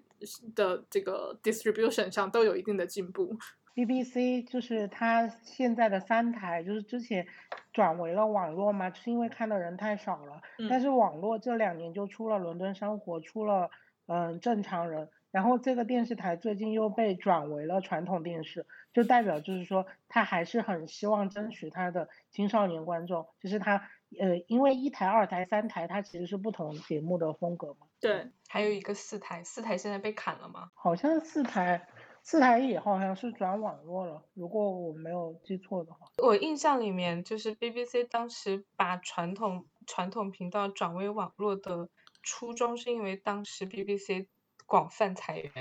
[0.54, 3.36] 的这个 distribution 上都有一定的进步。
[3.74, 7.26] BBC 就是它现在的三台，就是之前
[7.72, 10.40] 转为了网络嘛，是因为看的人太少了。
[10.68, 13.68] 但是网络这两年就出了《伦敦生活》，出了
[14.06, 15.08] 嗯正常人。
[15.30, 27.86] 然后这个电视台最近又被转为了传统电视，就代表就是说他还是很希望争取他的青少年观众，就是他呃，因为一台、二台、三台它其实是不同节目的风格嘛。
[28.00, 30.70] 对，还有一个四台，四台现在被砍了吗？
[30.74, 31.86] 好像四台，
[32.24, 36.08] 四台以后好像是转网络了，如果我没有记错的话。
[36.18, 41.88] 我印象里面就是 BBC 当时把传统传统频道转为网络的
[42.20, 44.26] 初衷，是因为当时 BBC。
[44.70, 45.52] 广泛裁员，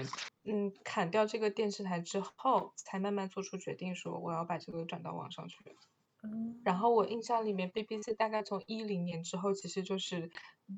[0.44, 5.58] 嗯，砍掉这个电视台之后，才慢慢做出决定，说我要把这个转到网上去。
[6.22, 10.30] 嗯，然后我印象里面，BBC 大概从一零年之后，其实就是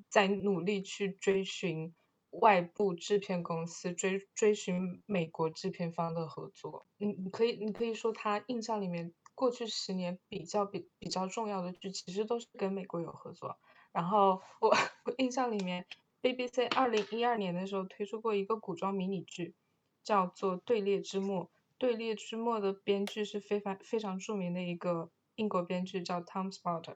[0.08, 1.94] 在努力去追寻
[2.30, 6.86] 外部制片公司，追追寻美国制片方的合作。
[6.96, 13.60] 你你可以你可以说，他印象里面过去十年比较比比较重要的剧，其实都是跟美国有合作。
[13.92, 14.70] 然后我
[15.04, 15.86] 我印象里面。
[16.22, 19.56] BBC 二零一二年的时候推出过一个古装迷你剧，
[20.04, 21.46] 叫做《队列之末》。
[21.80, 26.96] 《队列之末》的编剧是非凡非常著名的一个英国编剧，叫 Tom Spotter。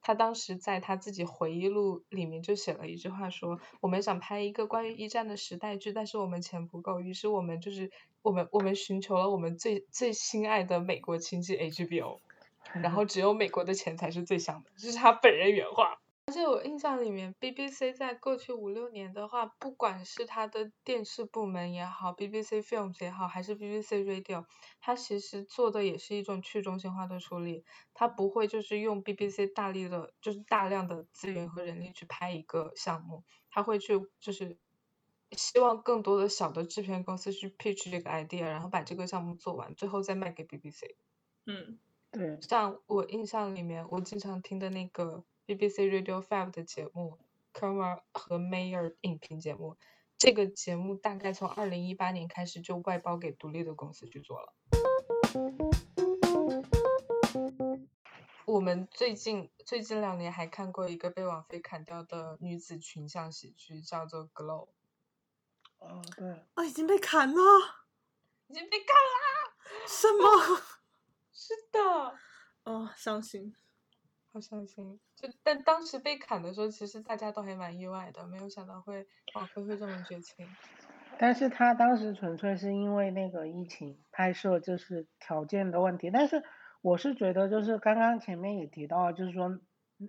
[0.00, 7.92] 他当时在他自己回忆录里面就写了一句话，说：“我们想拍一个关于一战的时代剧，但是我们钱不够，于是我们就是
[8.22, 12.18] 我们我们寻求了我们最最心爱的美国亲戚 HBO，
[12.82, 16.01] 然后只有美国的钱才是最香的。”这是他本人原话。
[16.32, 24.46] 而且我印象里面，BBC 在过去五六年的话，不管是它的电视部门也好，BBC Films 也好，还是 BBC Radio，
[24.80, 27.66] 它其实做的也是一种去中心化的处理。
[27.92, 34.56] 它不会就是用 BBC 大力的，就是大量的资源和人力去拍一个项目，它会去就是
[35.32, 40.94] 希望更多的小的制片公司去 pitch 这个 idea，然后把这个项目做完，最后再卖给 BBC。
[41.44, 41.78] 嗯，
[42.10, 42.40] 对。
[42.40, 45.26] 像我印象里面，我经常听的那个。
[45.54, 47.18] BBC Radio Five 的节目
[47.52, 49.76] 《k e r m a 和 Mayer 影评节目，
[50.16, 54.54] 这个节目大概从二零一八年开始就外包给独立的公司去做了。
[58.46, 64.68] 我们最近最近两年还看过一个被网飞砍掉的女子群像喜剧，叫做《Glow》。
[65.78, 66.30] 哦，对。
[66.54, 67.40] 啊，已经被砍了！
[68.48, 69.54] 已经被砍啦！
[69.86, 70.62] 什么？
[71.30, 72.18] 是的。
[72.64, 73.54] 啊，伤心。
[74.32, 79.06] 好伤心，就但当时被砍的时候，其实大家都还蛮意外的，没有想到会
[79.36, 80.44] 网飞会这么绝情。
[81.16, 86.42] 但是他当时纯粹是因为那个疫情拍摄就是条件的问题，但是
[86.80, 89.60] 我是觉得就是刚刚前面也提到，就是说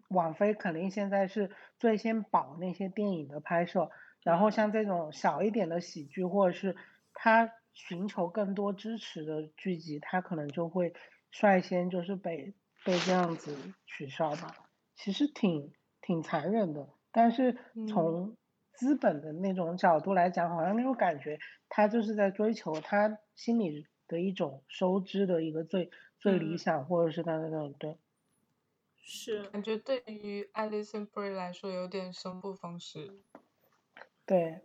[0.10, 3.92] 网飞肯定现在是最先保那些电影的拍摄，
[4.24, 6.76] 然后像这种小一点的喜剧或者是
[7.14, 10.96] 他寻求更多支持的剧集，他可能就会
[11.30, 13.56] 率先就是被被这样子
[13.86, 14.56] 取消吧，
[14.96, 18.36] 其实挺挺残忍的，但是从。
[18.76, 21.38] 资本的那种角度来讲，好像那种感觉，
[21.70, 28.00] 他就是在追求他心里的一种收支的一个最最理想，或者是他的那种对。
[28.98, 29.44] 是。
[29.44, 33.22] 感觉对于 Alison Brie 来说有点生不逢时。
[34.26, 34.62] 对。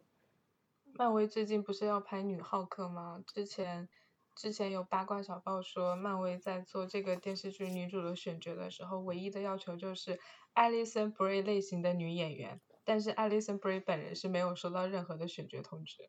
[0.95, 3.23] 漫威最近不是要拍女浩克吗？
[3.27, 3.91] 之前
[4.39, 10.21] 之前有八卦小报说，漫威在做这个电视剧女主的选角的时候，唯一的要求就是
[10.55, 12.61] Alison Brie 类型的女演员。
[12.85, 16.09] 但是 Alison Brie 本人是没有收到任何的选角通知。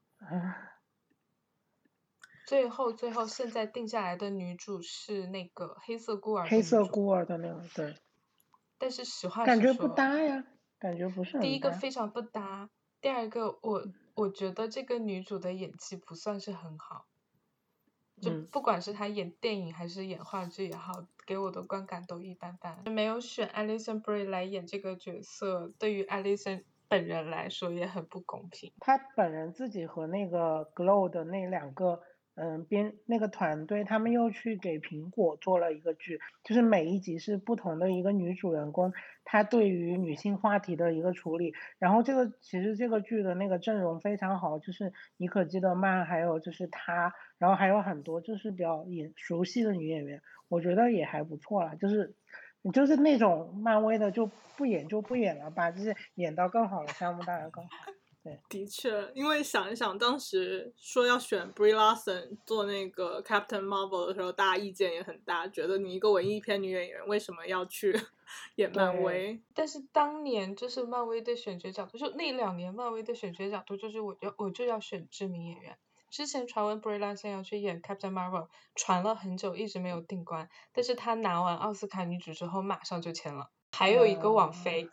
[2.46, 6.48] 最后，最后现在定下来的女主是那个黑色孤儿。
[6.48, 7.96] 黑色孤儿的那个，对。
[8.78, 10.46] 但是实话感觉不搭呀，
[10.78, 12.70] 感觉不是第一个非常不搭，
[13.02, 17.08] 第二个我我觉得这个女主的演技不算是很好。
[18.22, 22.84] 就不管是他演电影还是演话剧也好，给我的观感都一般般。
[22.91, 28.72] 没有选 Alison Brie 来演这个角色，对于 Alison 本人来说也很不公平。
[28.80, 32.01] 他本人自己和那个 Glow 的那两个。
[32.42, 38.94] 嗯，编那个团队，他们又去给苹果做了一个剧，就是每一集是不同的一个女主人公，
[39.26, 41.54] 她对于女性话题的一个处理。
[41.80, 51.76] 然后这个其实这个剧的那个阵容非常好，就是妮可基德曼，还有就是她，然后还有很多就是比较演熟悉的女演员，我觉得也还不错啦。
[51.76, 52.16] 就是
[52.74, 57.70] 就是那种漫威的就不演就不演了吧，就是演到更好的项目当然更好。
[58.49, 67.97] 的确，因为想一想，当时说要选 Brie Larson 做那个 Captain Marvel 的时候，大家意见也很大，觉得你一个文艺片女演员为什么要去
[68.55, 69.41] 演漫威？
[69.55, 75.78] 但是当年就是漫威的选角角度，就那两年漫威的选角角度就是我要我就要选知名演员。
[76.11, 80.49] 之前传闻 Brie Larson 要去演 Captain Marvel，传了很久，一直没有定关。
[80.74, 83.49] 但是她拿完奥斯卡女主之后，马上就签了。
[83.72, 84.89] 还有一个网飞。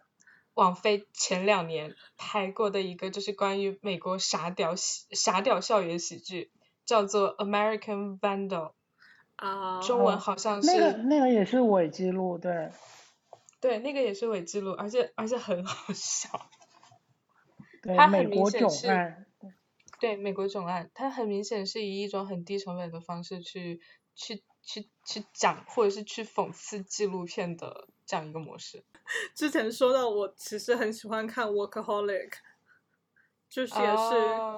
[0.56, 6.50] 王菲前两年拍过的一个就是关于美国傻屌喜傻屌校园喜剧，
[6.86, 8.48] 叫做《American Vandal》，
[9.36, 12.70] 啊，中文好像是那个那个也是伪记录，对，
[13.60, 16.48] 对，那个也是伪记录，而且而且很好笑，
[17.84, 19.26] 对，美国囧案，
[20.00, 23.82] 对，美国总案，它很明显是以一种很低成本的方式去
[24.14, 27.88] 去去去讲，或者是去讽刺纪录片的。
[28.06, 28.84] 这样一个模式。
[29.34, 32.30] 之前说到我其实很喜欢看《Workaholic》，
[33.50, 34.14] 就是也是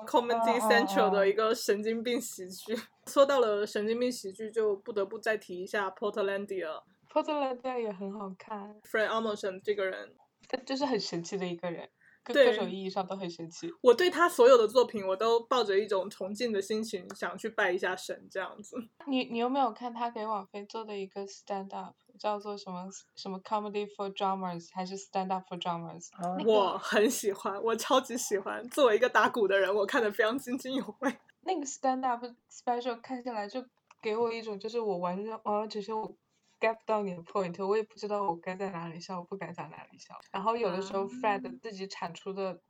[0.07, 2.77] Comedy Central 的一个神经病喜剧。
[3.07, 6.67] 说到了神经病喜剧，就不得不再提一下《Portlandia》。
[7.11, 8.81] Portlandia 也很好看。
[8.83, 10.15] Fred Armisen 这个人，
[10.47, 11.89] 他就是很神奇的一个人。
[12.25, 13.73] 各种意义上都很神奇。
[13.81, 18.77] 我对他所有的作品，我都抱着一种崇敬的心情，想去拜一下神这样子。
[19.07, 26.09] 你你有没有看他给网飞做的一个 stand up，叫做什么什么 comedy for drummers，还是 stand up for drummers？
[26.45, 28.69] 我很喜欢，我超级喜欢。
[28.69, 31.17] 作为一个打鼓的人，我看的非常津津有味。
[31.41, 33.65] 那个 stand up special 看下来，就
[34.03, 36.15] 给我一种就是我完全完完全全我。
[36.61, 40.19] get 不到你的 point，我也不知道我该在哪里笑，我不该在哪里笑。
[40.33, 42.61] 然后有的时候 Fred 自己产出的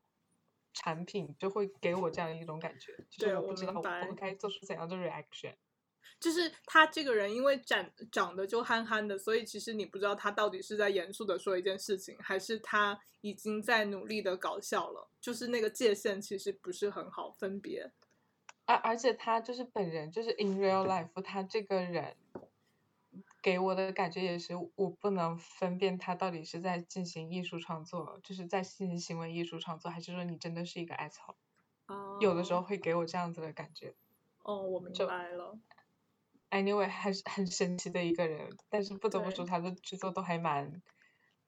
[0.75, 5.55] 产品就会给我这样一种感觉，就是我不知道我该做出怎样的 reaction。
[6.21, 15.09] 就是他这个人因为长长得就憨憨的，所以其实你不知道他到底是在严肃的说一件事情，还是他已经在努力的搞笑了。
[15.21, 17.93] 就是那个界限其实不是很好分别。
[18.65, 22.17] 而而且他就是本人，就是 in real life，他这个人。
[23.41, 31.37] 给我的感觉也是，我不能分辨他到底是在进行艺术创作，就是在进行行为艺术创作，还是说你真的是一个爱草。
[32.21, 33.95] 有的时候会给我这样子的感觉。
[34.43, 35.57] 哦，我明白了。
[36.51, 40.83] Anyway，还是很神奇的一个人，但是不得不说他的制作都还蛮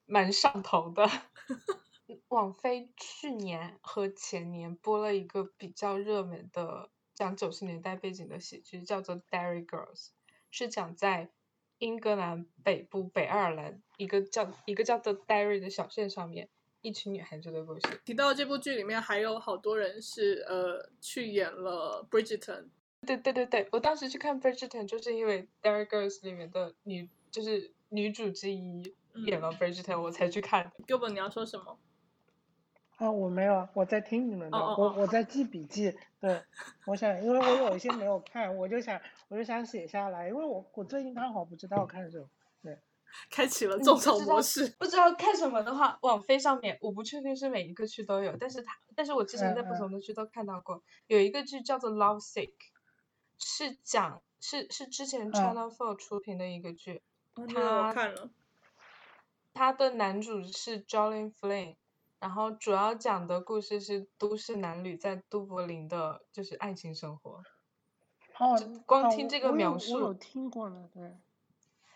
[0.05, 1.09] 蛮上头的。
[2.29, 10.07] 网飞去年和前年播了一个比较热门的讲九十年代背景的喜剧，叫做《Derry Girls》，
[10.49, 11.31] 是讲在。
[11.81, 16.47] 英格兰北部北爱尔兰一个叫一个叫做 Derry 的小镇上面，
[16.81, 17.81] 一群女孩子的故事。
[18.05, 22.67] 提到这部剧里面还有好多人是呃去演了 Bridgerton。
[23.05, 28.93] 对对对对，我当时去看 Bridgerton 就是因为 Derry Girls 里面的女就是女主之一
[29.25, 30.71] 演了 Bridgerton，我才去看。
[30.87, 31.79] Gilbert，你要说什么？
[32.97, 35.91] 啊，我没有，我在听你们的，我我在记笔记。
[36.19, 36.39] 对，
[36.85, 42.27] 我想，因为我有一些没有看，我就想我就想写下来，因为我我最近刚好不知道看什么。
[42.61, 42.77] 对
[43.31, 44.67] 开启了种草模式。
[44.77, 52.49] 不知道看什么的话，网飞上面我不确定是每一个区都有，但是它但是我之前在不同的区都看到过，有一个剧叫做《Love Sick》，
[53.43, 57.01] 是讲是是之前嗯 Channel Four 出品的一个剧，
[57.35, 58.29] 我他看了，
[59.53, 61.75] 它的男主是 Jolin Flynn，
[62.19, 67.43] 然后主要讲的故事是都市男女在都柏林的就是爱情生活。
[68.37, 68.55] 哦，
[68.85, 71.17] 光哦听这个描述听过了，对。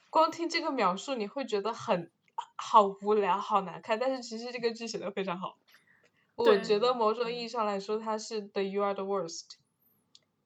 [0.10, 2.10] 光听这个描述，你会觉得很
[2.56, 5.58] 好无聊、好难看，但是其实这个剧写的非常好。
[6.36, 9.58] 我觉得某种意义上来说，它是 The You Are the Worst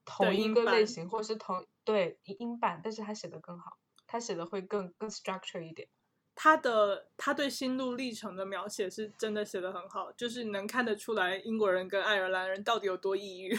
[0.09, 3.77] 同一个类型，或是同对英版，但是他写的更好，
[4.07, 5.87] 他写的会更更 structure 一点。
[6.35, 13.57] 他的他对心路历程的描写是真的写的很好，就是能看得出来英国人跟爱尔兰人到底有多抑郁。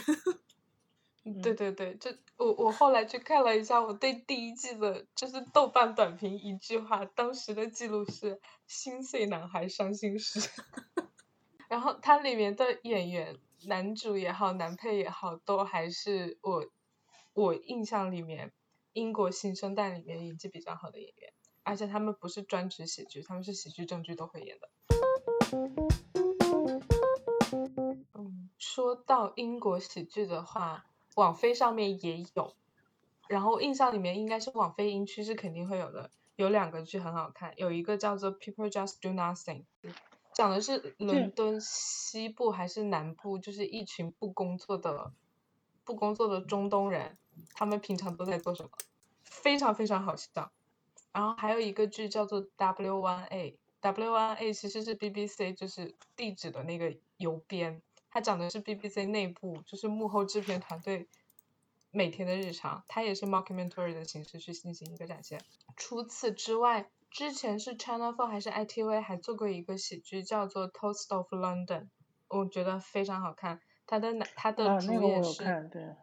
[1.43, 10.49] 对对对，这我我后来去看了一下，我对第一季的就是豆瓣短评一句话，当时的记录是“心碎男孩伤心事”。
[11.69, 13.37] 然后它里面的演员，
[13.67, 16.65] 男主也好，男配也好，都还是我
[17.33, 18.51] 我印象里面
[18.93, 21.33] 英国新生代里面演技比较好的演员，
[21.63, 24.69] 而且他们不是专职喜剧，他们是喜剧正剧都会演的。
[28.13, 30.85] 嗯，说到英国喜剧的话，
[31.15, 32.55] 网飞上面也有，
[33.27, 39.65] 然后印象里面应该是网飞英区是肯定会有的，有两个剧很好看，有一个叫做《People Just Do Nothing》，
[40.33, 45.11] 讲的是伦敦西部还是南部，就是一群不工作的
[45.83, 47.17] 不工作的中东人，
[47.53, 48.69] 他们平常都在做什么，
[49.23, 50.51] 非常非常好笑。
[51.11, 53.57] 然后还有一个剧叫做 W One A。
[53.81, 61.07] W One A 其实是 BBC 就是地址的那个邮编，它讲的是 BBC 内部就是幕后制片团队
[61.89, 65.41] 每天的日常，它也是 mockumentary 的形式去进行一个展现。
[65.75, 71.89] 除此之外，之前是 Channel Four 还是 ITV 还做过一个喜剧叫做 Toast of London，
[72.29, 73.59] 我觉得非常好看。
[73.85, 75.97] 他的男它的啊，主演是。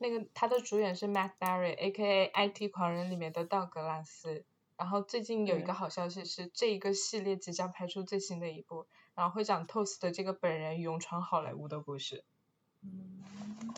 [0.00, 2.32] 那个他的主演是 Matt Berry，A.K.A.
[2.34, 4.44] IT 狂人里面的道格拉斯。
[4.76, 12.24] 然后最近有一个好消息是，这一个系列即将拍出最新的一部，然后会讲 Toast 的这个本人勇闯好莱坞的故事。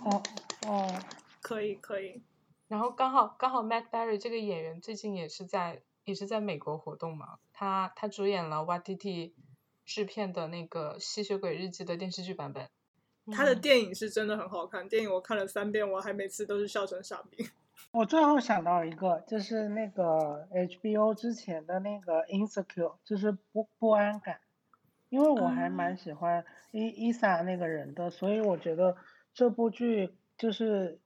[0.06, 0.22] 哦
[0.66, 0.98] 哦，
[1.42, 2.22] 可以可以，
[2.66, 9.32] 然后刚好刚好 Matt Berry 这个演员最近也是在也是在美国活动嘛，他他主演了 YTT
[9.84, 12.68] 制片的那个《吸血鬼日记》的电视剧版本。
[13.32, 17.44] 他的嗯电影是真的很好看，电影我看了三遍，我还每次都是笑成傻逼。
[17.90, 24.38] 我最后想到一个，就是那个 HBO 之前的那个 Insecure，就是不不安感，
[25.08, 28.96] 因为我还蛮喜欢伊伊萨那个人的，所以我觉得
[29.34, 31.00] 这部剧就是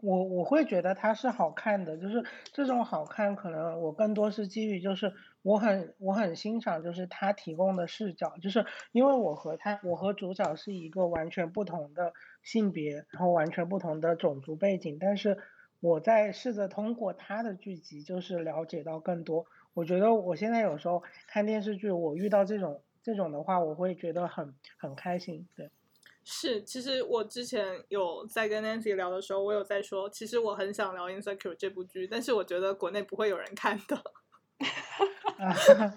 [0.00, 5.12] 我我会觉得它是好看的，就是这种好看，可能我更多是基于就是
[5.42, 12.12] 我很我很欣赏就是他提供的视角，就是因为我和他我和主角是一个完全不同的
[12.42, 15.38] 性别，然后完全不同的种族背景，但是
[15.80, 19.46] 我在试着通过他的剧集就是了解到更多。
[19.72, 25.70] 我觉得我现在有时候看电视剧，我遇到这种这种的话，我会觉得很很开心，对。
[26.28, 33.96] 是，其实我之前有在跟 Nancy 聊的时候，我有在说，其实我很想聊《Insecure》这部剧，但是我觉得国内不会有人看的，
[35.38, 35.54] 啊，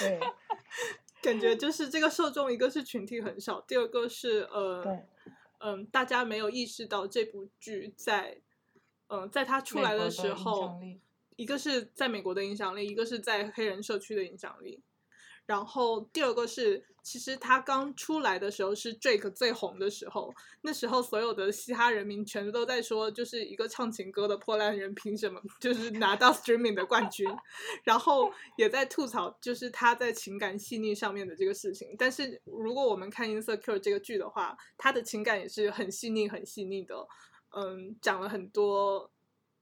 [0.00, 0.20] 对。
[1.22, 5.06] 感觉就是这个受众，一个是群体很少，第二个是呃，对，
[5.60, 8.40] 嗯，大家没有意识到这部剧在，
[9.06, 10.80] 嗯、在它出来的时候，
[11.36, 14.82] 一个是在美国的影响力，一个是在黑人社区的影响力。
[15.46, 20.32] 然后第二个是，其实他刚出来的时候是 Drake 最红的时候，
[20.62, 27.26] 那时候所有的嘻哈人民全都在说，就是一个唱情歌的破烂人凭什么就是拿到 streaming 的冠军，
[27.82, 31.94] 然后也在吐槽就是他在情感细腻上面的这个事情。
[31.98, 36.94] 但是如果我们看 Insecure 这个剧的话，他的情感也是很细腻、很细腻的，
[37.50, 39.10] 嗯，讲了很多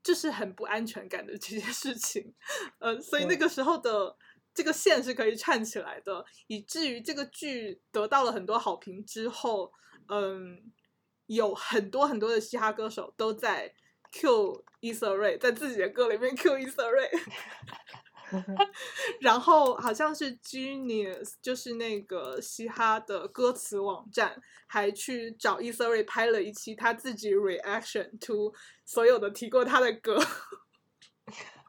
[0.02, 2.34] 就是很不安全感的这些事情，
[2.78, 4.16] 呃，所以那个时候的
[4.52, 9.72] 这个线是可以串起来的，以至于这个剧得到了很多好评之后，
[10.08, 10.72] 嗯，
[11.26, 13.72] 有很多很多的嘻哈歌手都在
[14.12, 17.08] Q 伊瑟瑞，在自己的歌里面 Q 伊瑟瑞，
[19.20, 28.52] 然后好像是 Genius，就是那个嘻哈的歌词网站，还去找伊瑟瑞拍了一期他自己 reaction to
[28.84, 30.18] 所有的提过他的歌。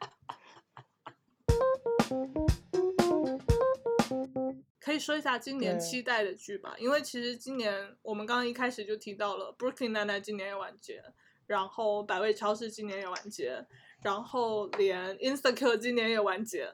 [4.83, 7.71] 可以说一下今年期待的剧吧，因为其实今年
[8.01, 11.03] 我们刚刚一开始就提到了 Brooklyn Nine-Nine 今年也完结，
[11.45, 13.63] 然后百味超市今年也完结，
[14.01, 16.67] 然后连 Insecure 今年也完结。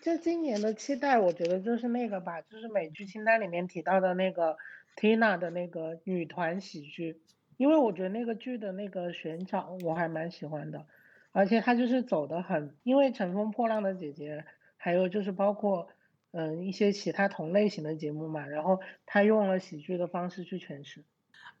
[0.00, 4.56] 就今年的期待，我觉得就是那个吧，就是美剧清单里面提到的那个
[4.96, 7.22] Tina 的那个女团喜剧，
[7.56, 10.84] 因为我觉得那个剧的那个选角我还蛮喜欢的，
[11.30, 14.38] 而且它就是走的很，因为《乘风破浪的姐姐》，
[14.76, 15.88] 还有就是包括
[16.32, 21.04] 嗯一些其他同类型的节目嘛，然后他用了喜剧的方式去诠释。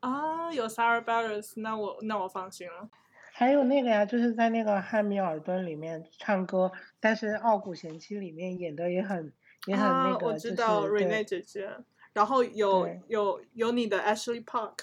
[0.00, 2.88] 啊，有 Sarah Bareilles，那我那我放心了。
[3.34, 6.70] 还有那个呀，就是在那个《汉密尔顿》里面唱歌，
[7.00, 9.32] 但是《傲骨贤妻》里面演的也很
[9.66, 11.70] 也很那啊，个，我就是知道 Renee 姐姐，
[12.12, 14.80] 然后有有有你的 Ashley Park，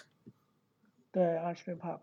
[1.12, 2.00] 对 Ashley Park。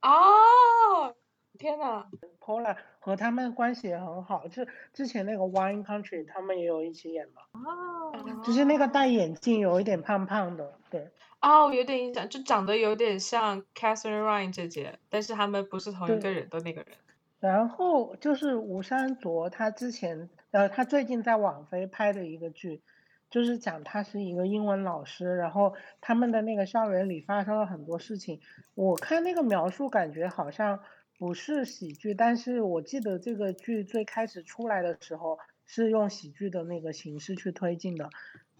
[0.00, 1.14] 哦，
[1.58, 2.06] 天呐
[2.40, 11.06] ，Paula 和他们关系也很好，就之前那个 Wine Country 他们也有一起演嘛，哦，就是那个戴眼镜有一点胖胖的，对
[11.42, 16.96] 哦，有点印象，就长得有点像 Catherine Ryan 姐姐，但是他们不是同一个人的那个人。
[17.40, 22.80] 然后就是吴珊卓，他之前呃，他最近在网飞拍的一个剧，
[23.28, 28.40] 就是讲他是一个英文老师，然后他们的那个校园里发生了很多事情。
[28.74, 30.80] 我看那个描述，感觉好像
[31.18, 38.10] 不是喜剧，但是我记得这个剧最开始出来的时候是用喜剧的那个形式去推进的。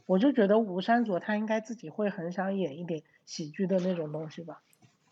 [0.06, 4.62] 我就觉得吴山卓他应该自己会很想演一点喜剧的那种东西吧。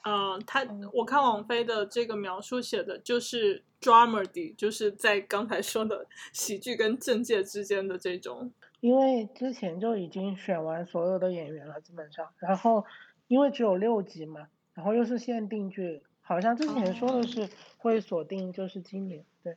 [0.05, 8.52] 嗯，他嗯我看王菲的这个描述写的就是 dramedy，就是在刚才说的喜剧跟政界之间的这种。
[8.81, 12.85] 因为之前就已经选完所有的演员了，基本上，然后
[13.28, 19.57] 因为只有六集嘛，然后又是限定剧，好像之前说的是会锁定就是今年，对，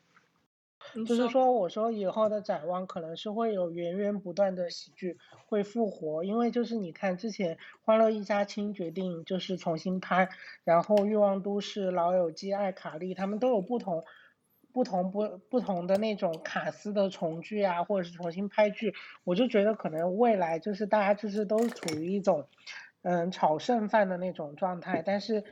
[1.05, 5.17] 就是说我说以后的展望可能是会有源源不断的喜剧
[5.47, 10.29] 会复活，因为就是你看之前《欢乐一家亲》决定就是重新拍，
[10.63, 14.03] 然后《欲望都市》《老友记》《爱卡莉》他们都有不同。
[14.73, 18.93] 不同不不同的那种卡司的重聚啊，或者是重新拍剧，
[19.23, 22.45] 我就觉得可能未来就是大家就是都处于一种，
[23.01, 25.45] 嗯，炒剩饭的那种状态，但是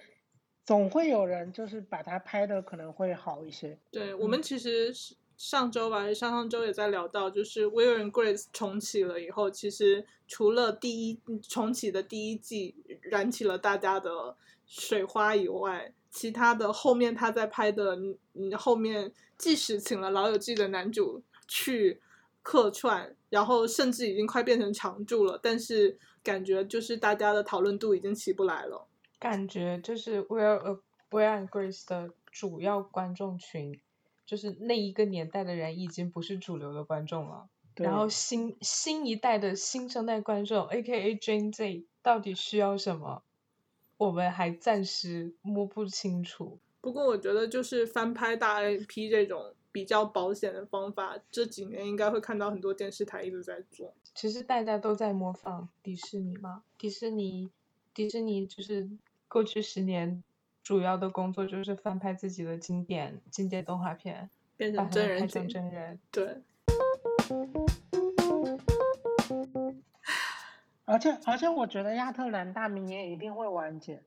[0.66, 3.78] 总会有人就是把它拍的可能会好一些。
[3.92, 17.98] 对我们其实是上周吧，上上周也在聊到，就是《Will and Grace》重启了以后，其实除了第一重启的第一季燃起了大家的水花以外，其他的后面他在拍的，
[18.34, 22.00] 嗯，后面即使请了《老友记》的男主去
[22.42, 28.88] 客串，然后甚至已经快变成常驻了，但是感觉就是大家的讨论度已经起不来了。
[29.24, 33.80] 感觉就是 Will 呃 Will and Grace 的主要观众群，
[34.26, 37.48] 就是那一个年代的人已经不是主流的观众了。
[37.74, 41.16] 对然后新新一代的新生代观众，A.K.A.
[41.16, 43.24] Gen Z，到底需要什么？
[43.96, 46.60] 我们还暂时摸不清楚。
[46.82, 53.94] 不过我觉得就是翻拍大 IP 这种比较保险的方法，这几年应该会看到很多电视台一直在做。
[54.14, 57.50] 其实大家都在模仿迪士尼嘛，迪士尼，
[57.94, 58.90] 迪士尼就是
[59.34, 60.24] 过去十年
[60.62, 66.00] 主要的工作就是翻拍自己的经典经典动画片，变成把它们拍成真人景，真人。
[66.12, 66.38] 对，
[70.86, 74.04] 而且而且我觉得亚特兰大明年一定会完结，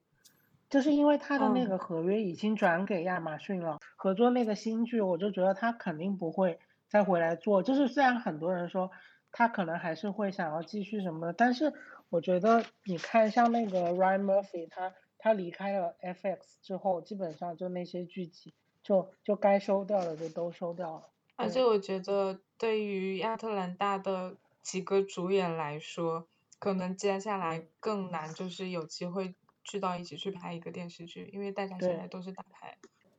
[0.70, 7.64] 就是因为他的那嗯个合约已经转给亚马逊了，合作那个新剧，我就觉得他肯定不会再回来做。
[7.64, 8.92] 就是虽然很多人说
[9.32, 11.72] 他可能还是会想要继续什么的，但是
[12.10, 21.08] 我觉得你看像那个 Ryan Murphy，他他离开了 FX 之后，基本上就那些剧集就就该收掉的就都收掉了。
[21.36, 26.26] 而且我觉得，对于亚特兰大的几个主演来说，
[26.58, 32.78] 可能接下来更难，就是有机会聚到一起去拍一个电视剧，因为大家现在都是打牌，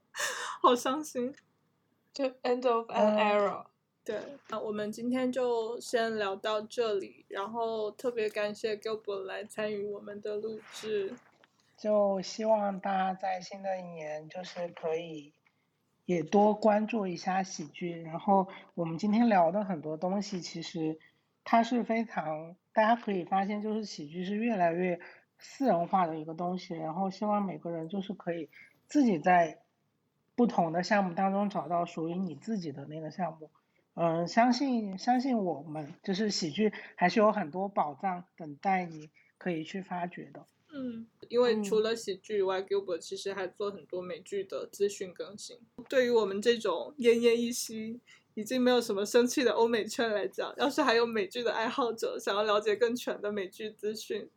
[0.62, 1.36] 好伤心。
[2.12, 3.66] 就 end of an 嗯 era。
[4.04, 4.20] 对，
[4.50, 11.14] 那我们今天就先聊到这里，然后特别感谢 Gilbert 来参与我们的录制。
[11.78, 15.34] 就希望大家在新的一年就是可以
[16.06, 18.02] 也多关注一下喜剧。
[18.02, 20.98] 然后我们今天聊的很多东西，其实
[21.44, 25.00] 它是非常大家可以发现，就是喜剧是越来越
[25.38, 26.74] 私人化的一个东西。
[26.76, 28.50] 然后希望每个人就是可以
[28.88, 29.60] 自己在
[30.36, 33.52] 不同的项目当中找到属于你自己的那个项目。
[33.94, 40.46] 嗯，相信相信我们，就是喜剧还是有很多宝藏等待你可以去发掘的。
[40.74, 45.58] 嗯，因为除嗯了喜剧以外，Gilbert 其实还做很多美剧的资讯更新。
[45.88, 48.00] 对于我们这种奄奄一息
[48.34, 54.30] 已经没有什么生气的欧美圈来讲，要是还有美剧的爱好者想要了解更全的美剧资讯，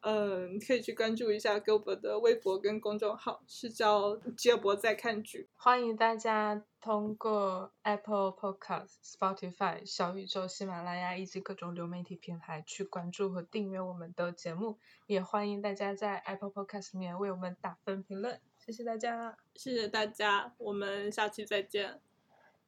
[0.00, 5.48] 嗯，可以去关注一下 Gilbert 的微博跟公众号，是叫吉尔伯在看剧。
[5.56, 21.98] 欢迎大家通过 Apple Podcast、Spotify、小宇宙、喜马拉雅以及各种流媒体平台去关注和订阅我们的节目，也欢迎大家在 Apple Podcast 里面为我们打分评论，谢谢大家，谢谢大家，我们下期再见。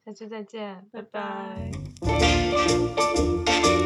[0.03, 1.71] 下期再见，拜拜
[2.01, 3.78] 拜